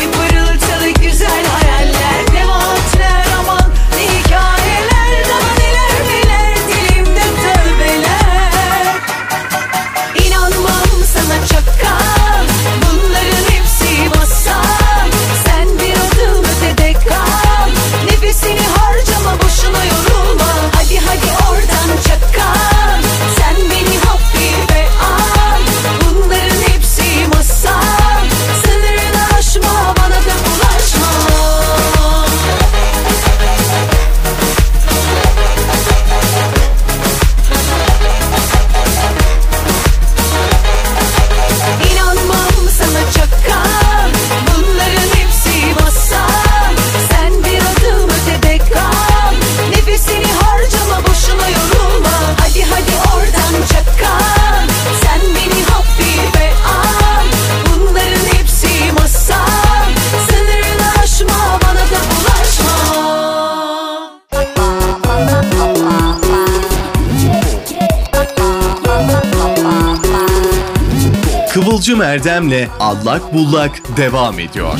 [71.93, 74.79] Kıvılcım Erdem'le Allak Bullak devam ediyor.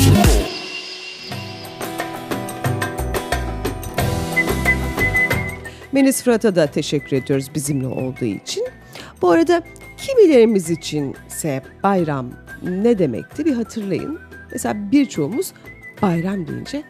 [5.92, 8.68] Melis Fırat'a da teşekkür ediyoruz bizimle olduğu için.
[9.22, 9.64] Bu arada
[9.98, 12.30] kimilerimiz içinse bayram
[12.64, 14.20] ne demekti bir hatırlayın.
[14.52, 15.54] Mesela birçoğumuz
[16.02, 16.84] bayram deyince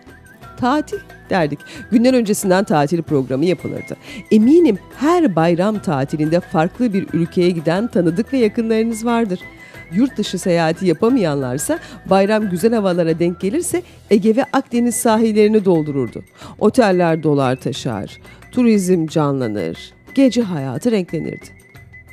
[0.60, 1.00] tatil
[1.30, 1.60] derdik.
[1.92, 3.98] Günler öncesinden tatil programı yapılırdı.
[4.32, 9.40] Eminim her bayram tatilinde farklı bir ülkeye giden tanıdık ve yakınlarınız vardır.
[9.96, 11.80] Yurt dışı seyahati yapamayanlarsa
[12.10, 16.24] bayram güzel havalara denk gelirse Ege ve Akdeniz sahillerini doldururdu.
[16.60, 18.20] Oteller dolar taşar,
[18.52, 21.63] turizm canlanır, gece hayatı renklenirdi.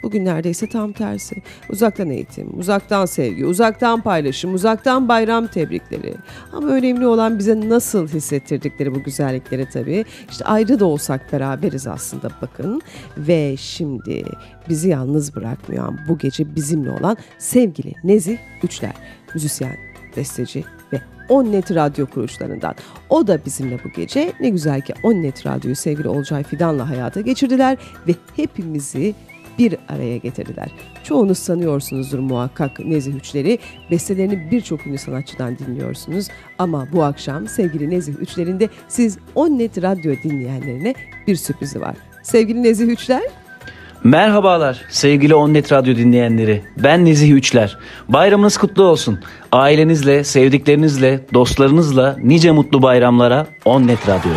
[0.02, 1.42] Bugün neredeyse tam tersi.
[1.70, 6.14] Uzaktan eğitim, uzaktan sevgi, uzaktan paylaşım, uzaktan bayram tebrikleri.
[6.52, 10.04] Ama önemli olan bize nasıl hissettirdikleri bu güzellikleri tabii.
[10.30, 12.82] İşte ayrı da olsak beraberiz aslında bakın.
[13.16, 14.24] Ve şimdi
[14.68, 18.94] bizi yalnız bırakmayan bu gece bizimle olan sevgili Nezih Üçler.
[19.34, 19.76] Müzisyen,
[20.16, 22.74] besteci ve Onnet Radyo kuruluşlarından.
[23.08, 24.32] O da bizimle bu gece.
[24.40, 27.78] Ne güzel ki Onnet Radyo'yu sevgili Olcay Fidan'la hayata geçirdiler
[28.08, 29.14] ve hepimizi
[29.60, 30.68] bir araya getirdiler.
[31.04, 33.58] Çoğunuz sanıyorsunuzdur muhakkak Nezih Üçler'i.
[33.90, 36.28] Bestelerini birçok ünlü sanatçıdan dinliyorsunuz.
[36.58, 40.94] Ama bu akşam sevgili Nezih Üçler'in de siz Onnet Radyo dinleyenlerine
[41.26, 41.96] bir sürprizi var.
[42.22, 43.22] Sevgili Nezih Üçler,
[44.04, 46.62] Merhabalar sevgili Onnet Radyo dinleyenleri.
[46.76, 47.78] Ben Nezih Üçler.
[48.08, 49.20] Bayramınız kutlu olsun.
[49.52, 54.30] Ailenizle, sevdiklerinizle, dostlarınızla nice mutlu bayramlara Onnet Radyo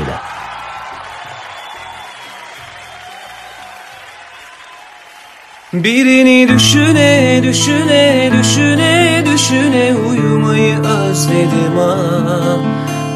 [5.74, 11.98] Birini düşüne düşüne düşüne düşüne uyumayı özledim ha.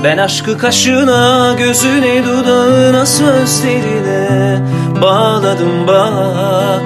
[0.04, 4.62] Ben aşkı kaşına gözüne dudağına sözlerine
[5.02, 6.82] bağladım bak.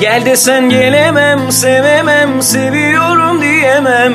[0.00, 4.14] Gel desen gelemem sevemem seviyorum diyemem.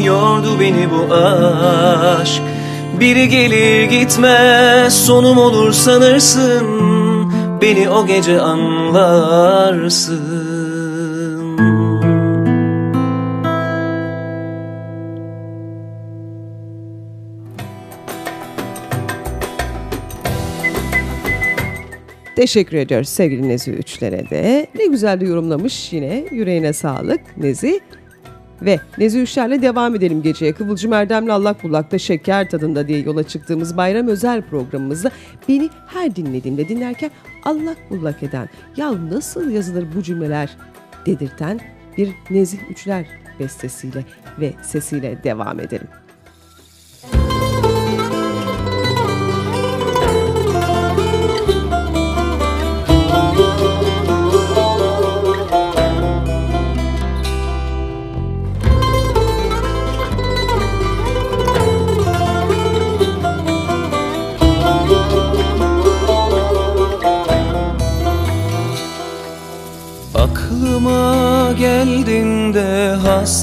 [0.00, 2.42] Yordu beni bu aşk.
[3.00, 6.95] Biri gelir gitmez sonum olur sanırsın
[7.66, 10.16] Beni o gece anlarsın
[22.36, 24.66] Teşekkür ediyoruz sevgili Nezih Üçler'e de.
[24.78, 26.24] Ne güzel de yorumlamış yine.
[26.30, 27.80] Yüreğine sağlık Nezih.
[28.62, 30.52] Ve Nezih Üçler'le devam edelim geceye.
[30.52, 35.10] Kıvılcım Erdem'le Allak Bullak'ta şeker tadında diye yola çıktığımız bayram özel programımızda
[35.48, 37.10] beni her dinlediğimde dinlerken
[37.46, 40.56] allak bullak eden, ya nasıl yazılır bu cümleler
[41.06, 41.60] dedirten
[41.96, 43.06] bir Nezih Üçler
[43.40, 44.04] bestesiyle
[44.40, 45.88] ve sesiyle devam edelim.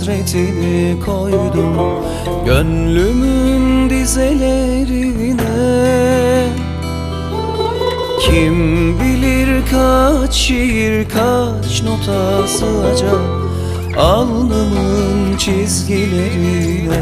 [0.04, 2.04] Hasretini koydum
[2.45, 5.43] Gönlümün dizelerine.
[8.22, 13.22] Kim bilir kaç şiir kaç nota sığacak
[13.97, 16.93] Alnımın çizgilerine.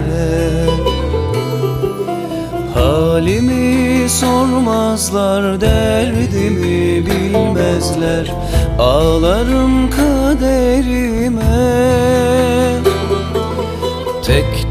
[2.74, 8.32] Halimi sormazlar, derdimi bilmezler
[8.80, 11.12] Ağlarım kaderime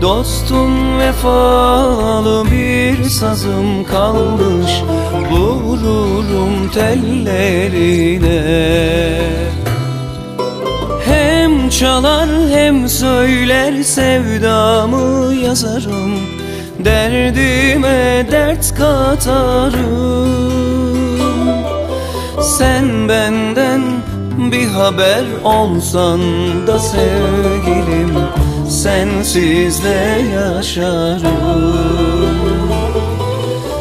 [0.02, 4.82] dostum vefalı bir sazım kalmış
[5.30, 8.40] Vururum tellerine.
[11.04, 16.20] Hem çalar hem söyler sevdamı yazarım
[16.84, 20.30] Derdime dert katarım.
[22.40, 23.82] Sen benden
[24.38, 26.20] bir haber olsan
[26.66, 28.10] da sevgilim
[28.82, 31.70] Sensiz de yaşarım.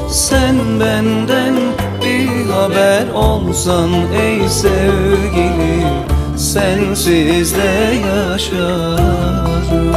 [0.10, 1.56] Sen benden
[2.04, 3.90] bir haber olsan
[4.22, 5.88] ey sevgilim
[6.38, 9.89] Sensiz de yaşarım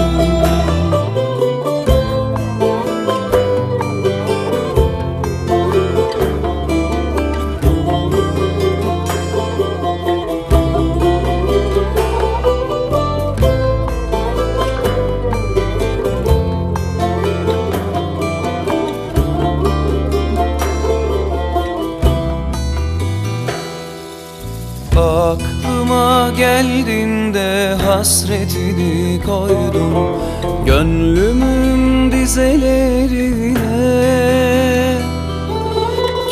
[29.27, 30.23] koydun
[30.67, 33.63] Gönlümün dizelerine.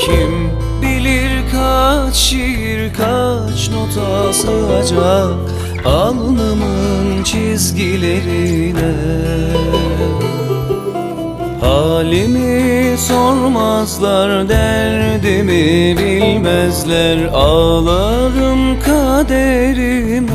[0.00, 0.50] Kim
[0.82, 5.34] bilir kaç şiir kaç nota sığacak
[5.84, 8.94] Alnımın çizgilerine.
[11.60, 20.30] Halimi sormazlar derdimi bilmezler Ağlarım kaderime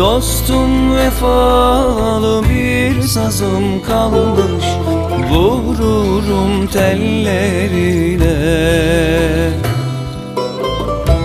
[0.00, 4.64] dostum vefalı bir sazım kalmış.
[5.30, 8.30] Vururum tellerine.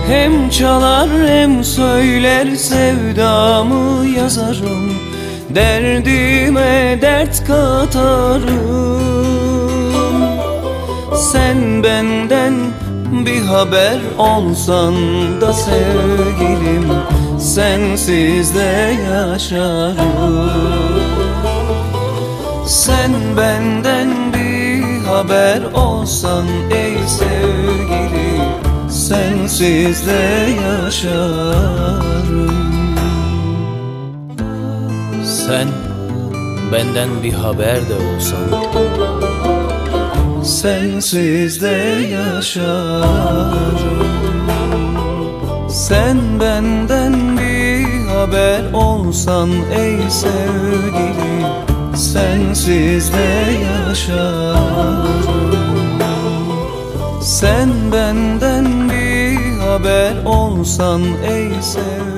[0.08, 4.92] Hem çalar hem söyler sevdamı yazarım.
[5.54, 9.02] Derdime dert katarım.
[11.32, 12.54] Sen benden
[13.26, 14.94] bir haber olsan
[15.40, 17.05] da sevgilim
[17.56, 20.50] Sensiz de yaşarım.
[22.66, 28.40] Sen benden bir haber olsan ey sevgili
[28.88, 32.54] Sensiz de yaşarım.
[35.24, 35.68] Sen
[36.72, 38.64] benden bir haber de olsan.
[40.44, 43.76] Sensiz de yaşarım.
[45.68, 47.25] Sen benden
[48.26, 51.46] bir haber olsan ey sevgili
[51.96, 55.06] Sensiz de yaşarım.
[57.22, 62.15] Sen benden bir haber olsan ey sevgili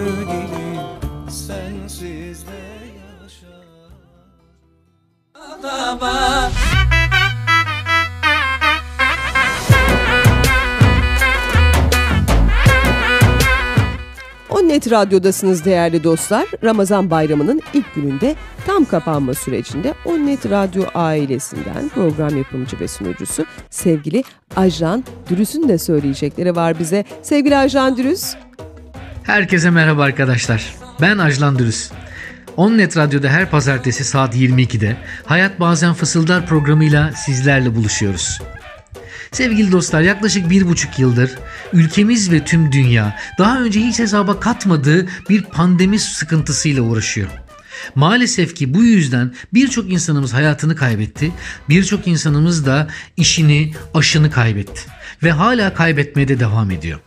[14.90, 16.46] Radyo'dasınız değerli dostlar.
[16.64, 18.36] Ramazan bayramının ilk gününde
[18.66, 24.24] tam kapanma sürecinde O Net Radyo ailesinden program yapımcı ve sunucusu sevgili
[24.56, 27.04] Ajan Dürüs'ün de söyleyecekleri var bize.
[27.22, 28.34] Sevgili Ajan Dürüs.
[29.22, 30.74] Herkese merhaba arkadaşlar.
[31.00, 31.90] Ben Ajlan Dürüs.
[32.56, 38.40] Onnet Radyo'da her pazartesi saat 22'de Hayat Bazen Fısıldar programıyla sizlerle buluşuyoruz.
[39.32, 41.30] Sevgili dostlar yaklaşık bir buçuk yıldır
[41.72, 47.28] ülkemiz ve tüm dünya daha önce hiç hesaba katmadığı bir pandemi sıkıntısıyla uğraşıyor.
[47.94, 51.32] Maalesef ki bu yüzden birçok insanımız hayatını kaybetti,
[51.68, 54.80] birçok insanımız da işini, aşını kaybetti
[55.22, 57.00] ve hala kaybetmeye de devam ediyor.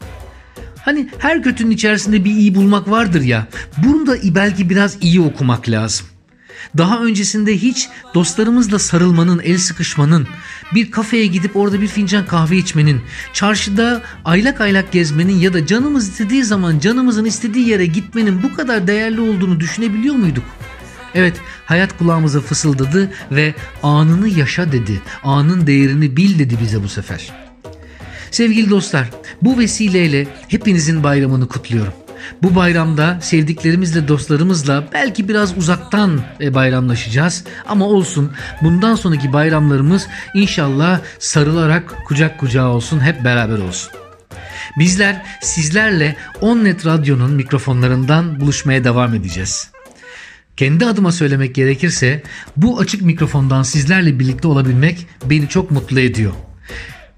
[0.86, 3.48] Hani her kötünün içerisinde bir iyi bulmak vardır ya,
[3.78, 6.08] bunu da belki biraz iyi okumak lazım.
[6.78, 10.28] Daha öncesinde hiç dostlarımızla sarılmanın, el sıkışmanın,
[10.74, 13.02] bir kafeye gidip orada bir fincan kahve içmenin,
[13.34, 18.88] çarşıda aylak aylak gezmenin ya da canımız istediği zaman canımızın istediği yere gitmenin bu kadar
[18.88, 20.44] değerli olduğunu düşünebiliyor muyduk?
[21.16, 25.02] Evet, hayat kulağımıza fısıldadı ve anını yaşa dedi.
[25.24, 27.32] Anın değerini bil dedi bize bu sefer.
[28.32, 29.10] Sevgili dostlar,
[29.42, 31.94] bu vesileyle hepinizin bayramını kutluyorum.
[32.44, 38.32] Bu bayramda sevdiklerimizle, dostlarımızla belki biraz uzaktan e, bayramlaşacağız ama olsun.
[38.62, 43.92] Bundan sonraki bayramlarımız inşallah sarılarak kucak kucağa olsun, hep beraber olsun.
[44.80, 49.72] Bizler sizlerle Onnet Radyo'nun mikrofonlarından buluşmaya devam edeceğiz.
[50.58, 52.24] Kendi adıma söylemek gerekirse
[52.58, 56.32] bu açık mikrofondan sizlerle birlikte olabilmek beni çok mutlu ediyor.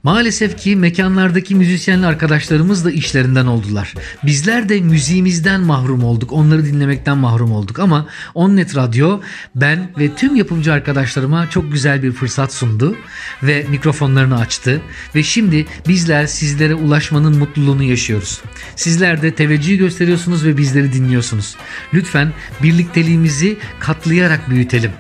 [0.04, 3.94] Maalesef ki mekanlardaki müzisyenli arkadaşlarımız da işlerinden oldular.
[4.24, 6.32] Bizler de müziğimizden mahrum olduk.
[6.32, 7.80] Onları dinlemekten mahrum olduk.
[7.80, 9.20] Ama Onnet Radyo
[9.56, 12.96] ben ve tüm yapımcı arkadaşlarıma çok güzel bir fırsat sundu.
[13.44, 14.82] Ve mikrofonlarını açtı.
[15.16, 18.42] Ve şimdi bizler sizlere ulaşmanın mutluluğunu yaşıyoruz.
[18.76, 21.56] Sizler de teveccüh gösteriyorsunuz ve bizleri dinliyorsunuz.
[21.94, 22.34] Lütfen
[22.64, 24.92] birlikteliğimizi katlayarak büyütelim.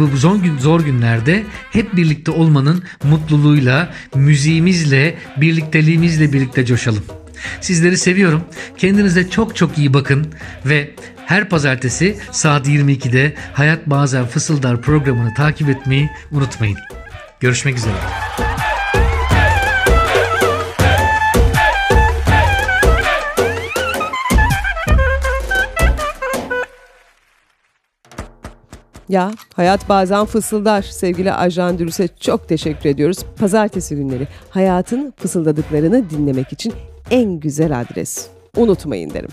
[0.00, 7.04] Bu zor, gün, zor günlerde hep birlikte olmanın mutluluğuyla, müziğimizle, birlikteliğimizle birlikte coşalım.
[7.60, 8.44] Sizleri seviyorum.
[8.78, 10.32] Kendinize çok çok iyi bakın
[10.66, 10.90] ve
[11.26, 16.78] her pazartesi saat 22'de Hayat Bazen Fısıldar programını takip etmeyi unutmayın.
[17.40, 17.96] Görüşmek üzere.
[29.10, 30.82] Ya hayat bazen fısıldar.
[30.82, 33.18] Sevgili Ajan Dürüs'e çok teşekkür ediyoruz.
[33.38, 36.72] Pazartesi günleri hayatın fısıldadıklarını dinlemek için
[37.10, 38.26] en güzel adres.
[38.56, 39.30] Unutmayın derim.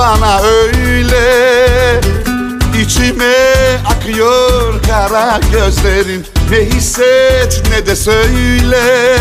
[0.00, 2.00] Bana öyle.
[2.82, 3.34] İçime
[3.86, 6.26] akıyor kara gözlerin.
[6.50, 9.16] Ne hisset ne de söyle.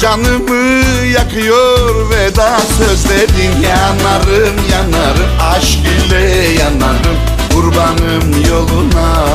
[0.00, 3.62] Canımı yakıyor veda sözlerin.
[3.62, 6.22] Yanarım yanarım aşk ile
[6.62, 7.18] yanarım.
[7.52, 9.26] Kurbanım yoluna.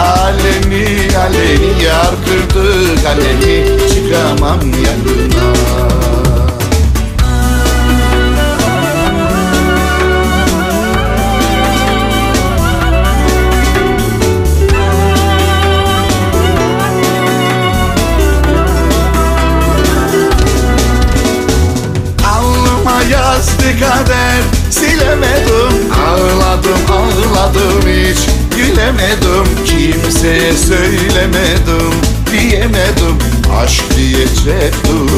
[0.00, 6.07] Alemi alemi yar kırdı kalemi Çıkamam yanına
[23.38, 25.92] yazdı kader Silemedim.
[26.08, 28.18] Ağladım ağladım hiç
[28.56, 29.64] Gülemedim.
[29.66, 31.92] Kimseye söylemedim
[32.32, 33.18] Diyemedim.
[33.62, 35.08] Aşk diyecektim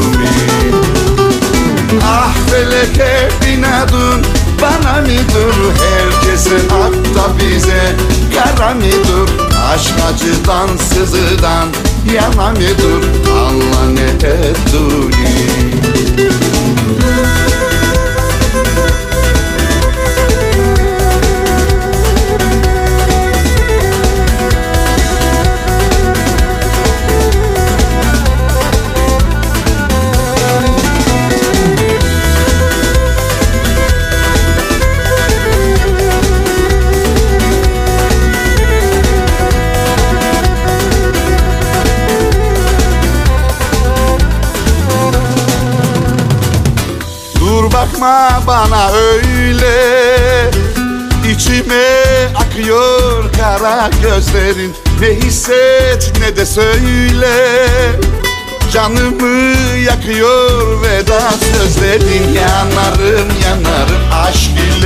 [2.02, 4.24] Ah feleke binadın
[4.62, 5.56] Bana mıdır?
[5.80, 7.96] Herkese hatta bize
[8.34, 9.30] Kara mıdır?
[9.74, 11.68] Aşk acıdan sızıdan
[12.14, 13.04] Yana mıdır?
[13.30, 15.70] Allah ne ettiğini
[51.40, 54.74] İçime akıyor kara gözlerin.
[55.00, 57.66] Ne hisset ne de söyle.
[58.72, 62.32] Canımı yakıyor veda sözlerin.
[62.34, 64.79] Yanarım yanarım aşk ile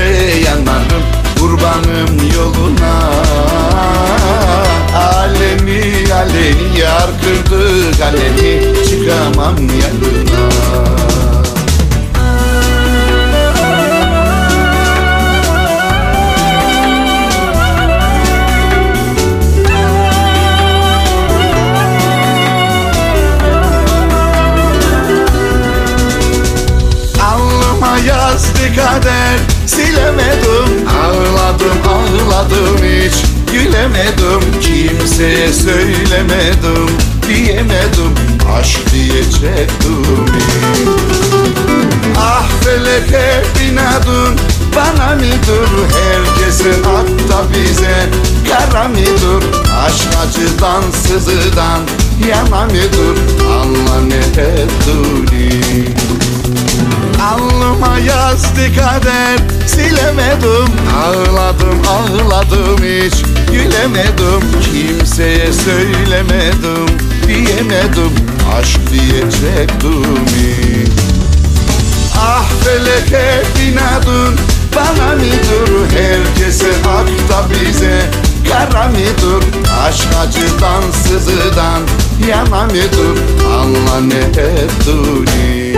[63.94, 68.12] Gülemedim Kimseye söylemedim Diyemedim
[68.58, 70.04] Aşk diyecektim
[72.18, 74.34] Ah feleke binadın
[74.76, 75.70] Bana mıdır?
[75.96, 78.10] Herkese hak da bize
[78.50, 79.44] Kara mıdır?
[79.86, 81.82] Aşk acıdan sızıdan
[82.28, 83.18] Yana mıdır?
[83.46, 85.74] Allah ne ettiğini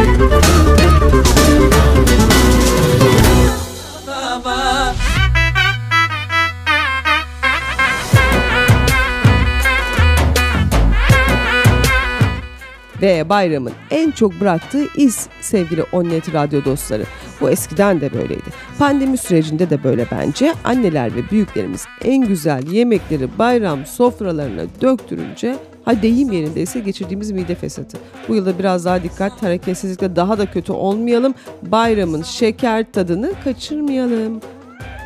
[13.03, 17.05] Ve bayramın en çok bıraktığı iz sevgili Onnet Radyo dostları.
[17.41, 18.51] Bu eskiden de böyleydi.
[18.79, 20.55] Pandemi sürecinde de böyle bence.
[20.65, 27.99] Anneler ve büyüklerimiz en güzel yemekleri bayram sofralarına döktürünce ha deyim yerindeyse geçirdiğimiz mide fesatı.
[28.29, 31.35] Bu yılda biraz daha dikkat, hareketsizlikle daha da kötü olmayalım.
[31.63, 34.41] Bayramın şeker tadını kaçırmayalım.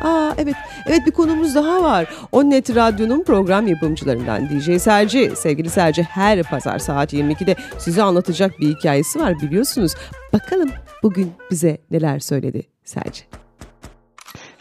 [0.01, 0.55] Aa evet,
[0.87, 2.07] evet bir konumuz daha var.
[2.31, 5.31] Onnet Radyo'nun program yapımcılarından DJ Serci.
[5.35, 9.93] Sevgili Serci her pazar saat 22'de size anlatacak bir hikayesi var biliyorsunuz.
[10.33, 10.69] Bakalım
[11.03, 13.23] bugün bize neler söyledi Serci.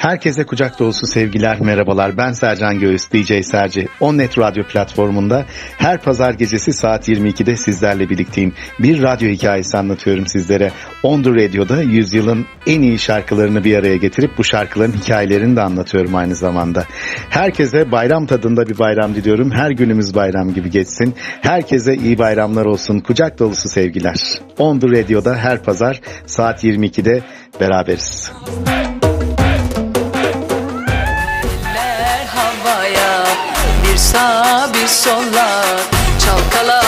[0.00, 2.16] Herkese kucak dolusu sevgiler, merhabalar.
[2.16, 3.88] Ben Sercan Göğüs, DJ Serci.
[4.00, 5.44] Onnet Radyo platformunda
[5.78, 8.54] her pazar gecesi saat 22'de sizlerle birlikteyim.
[8.78, 10.70] Bir radyo hikayesi anlatıyorum sizlere.
[11.02, 16.14] On The Radio'da yüzyılın en iyi şarkılarını bir araya getirip bu şarkıların hikayelerini de anlatıyorum
[16.14, 16.84] aynı zamanda.
[17.30, 19.50] Herkese bayram tadında bir bayram diliyorum.
[19.50, 21.14] Her günümüz bayram gibi geçsin.
[21.40, 23.00] Herkese iyi bayramlar olsun.
[23.00, 24.40] Kucak dolusu sevgiler.
[24.58, 27.20] On The Radio'da her pazar saat 22'de
[27.60, 28.32] beraberiz.
[28.66, 28.89] Eller
[34.12, 35.64] sağ bir sola
[36.18, 36.79] çalkala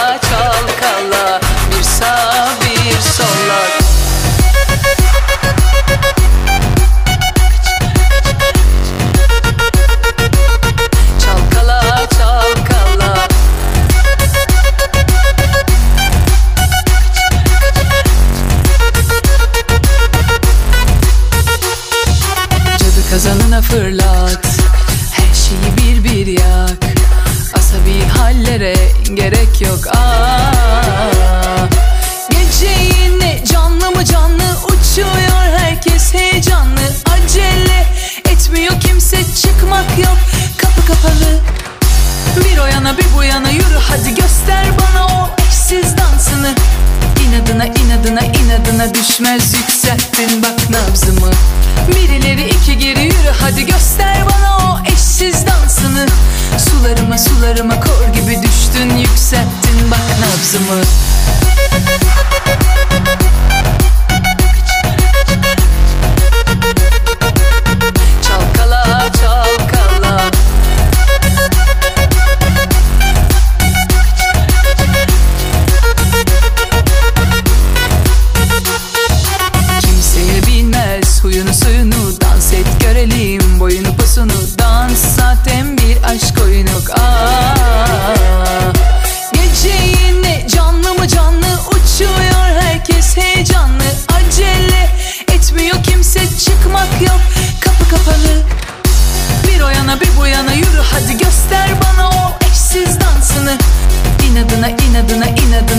[49.23, 49.72] inadına düşmez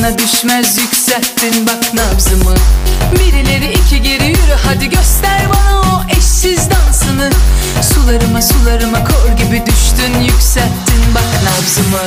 [0.04, 2.56] inadına düşmez yükselttin bak nabzımı.
[3.20, 7.30] Birileri iki geri yürü hadi göster bana o eşsiz dansını.
[7.82, 12.04] Sularıma sularıma kor gibi düştün yükselttin bak nabzımı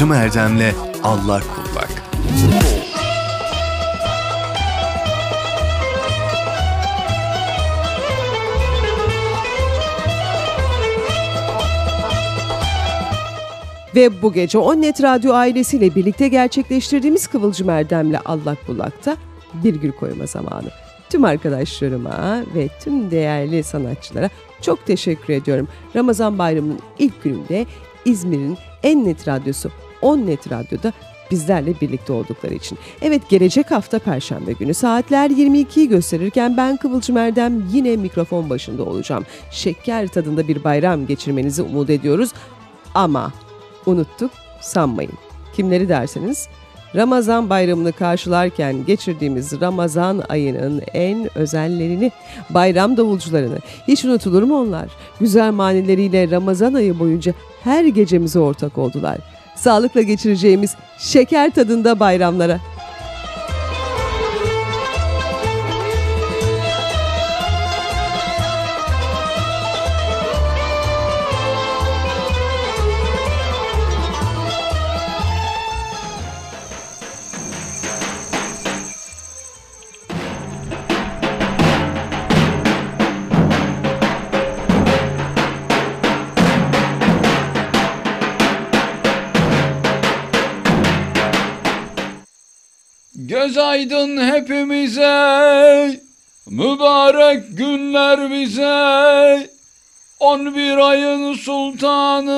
[0.00, 0.72] Kıvılcım Erdem'le
[1.02, 1.90] Allah Kullak.
[13.94, 19.16] Ve bu gece Onnet Radyo ailesiyle birlikte gerçekleştirdiğimiz Kıvılcım Erdem'le Allak Bullak'ta
[19.54, 20.68] bir gül koyma zamanı.
[21.10, 24.30] Tüm arkadaşlarıma ve tüm değerli sanatçılara
[24.62, 25.68] çok teşekkür ediyorum.
[25.96, 27.66] Ramazan bayramının ilk gününde
[28.04, 29.70] İzmir'in en net radyosu
[30.02, 30.92] Onnet Radyo'da
[31.30, 32.78] bizlerle birlikte oldukları için.
[33.02, 39.26] Evet gelecek hafta Perşembe günü saatler 22'yi gösterirken ben Kıvılcım Erdem yine mikrofon başında olacağım.
[39.50, 42.30] Şeker tadında bir bayram geçirmenizi umut ediyoruz.
[42.94, 43.32] Ama
[43.86, 45.12] unuttuk sanmayın.
[45.56, 46.48] Kimleri derseniz
[46.96, 52.12] Ramazan bayramını karşılarken geçirdiğimiz Ramazan ayının en özellerini,
[52.50, 53.58] bayram davulcularını.
[53.88, 54.88] Hiç unutulur mu onlar?
[55.20, 59.18] Güzel manileriyle Ramazan ayı boyunca her gecemize ortak oldular.
[59.54, 62.60] Sağlıkla geçireceğimiz şeker tadında bayramlara.
[94.90, 96.00] Hepimize,
[96.46, 99.50] mübarek günler bize.
[100.20, 102.32] On bir ayın sultanı,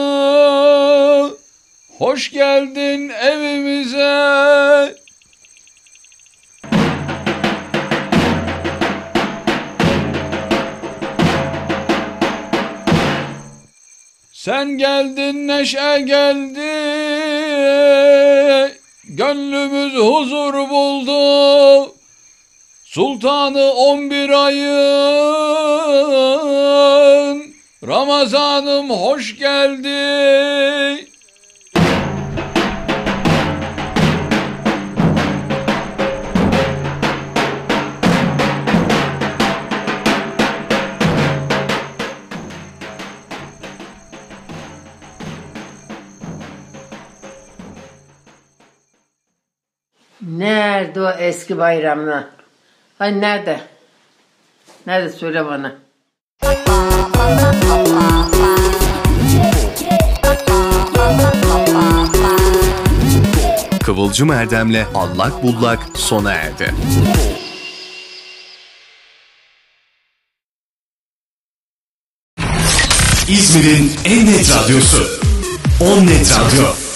[1.99, 5.03] hoş geldin evimize.
[14.33, 16.73] Sen geldin neşe geldi,
[19.05, 22.02] gönlümüz huzur buldu.
[22.93, 24.75] Sultanı on bir ayın
[27.87, 29.89] Ramazanım hoş geldi.
[50.23, 52.42] Nerede o eski bayramlar?
[53.03, 53.61] Ay nerede?
[54.87, 55.75] Nerede söyle bana.
[63.83, 66.75] Kıvılcım Erdem'le Allak Bullak sona erdi.
[73.29, 75.07] İzmir'in en net radyosu.
[75.81, 76.92] On Net Radyo.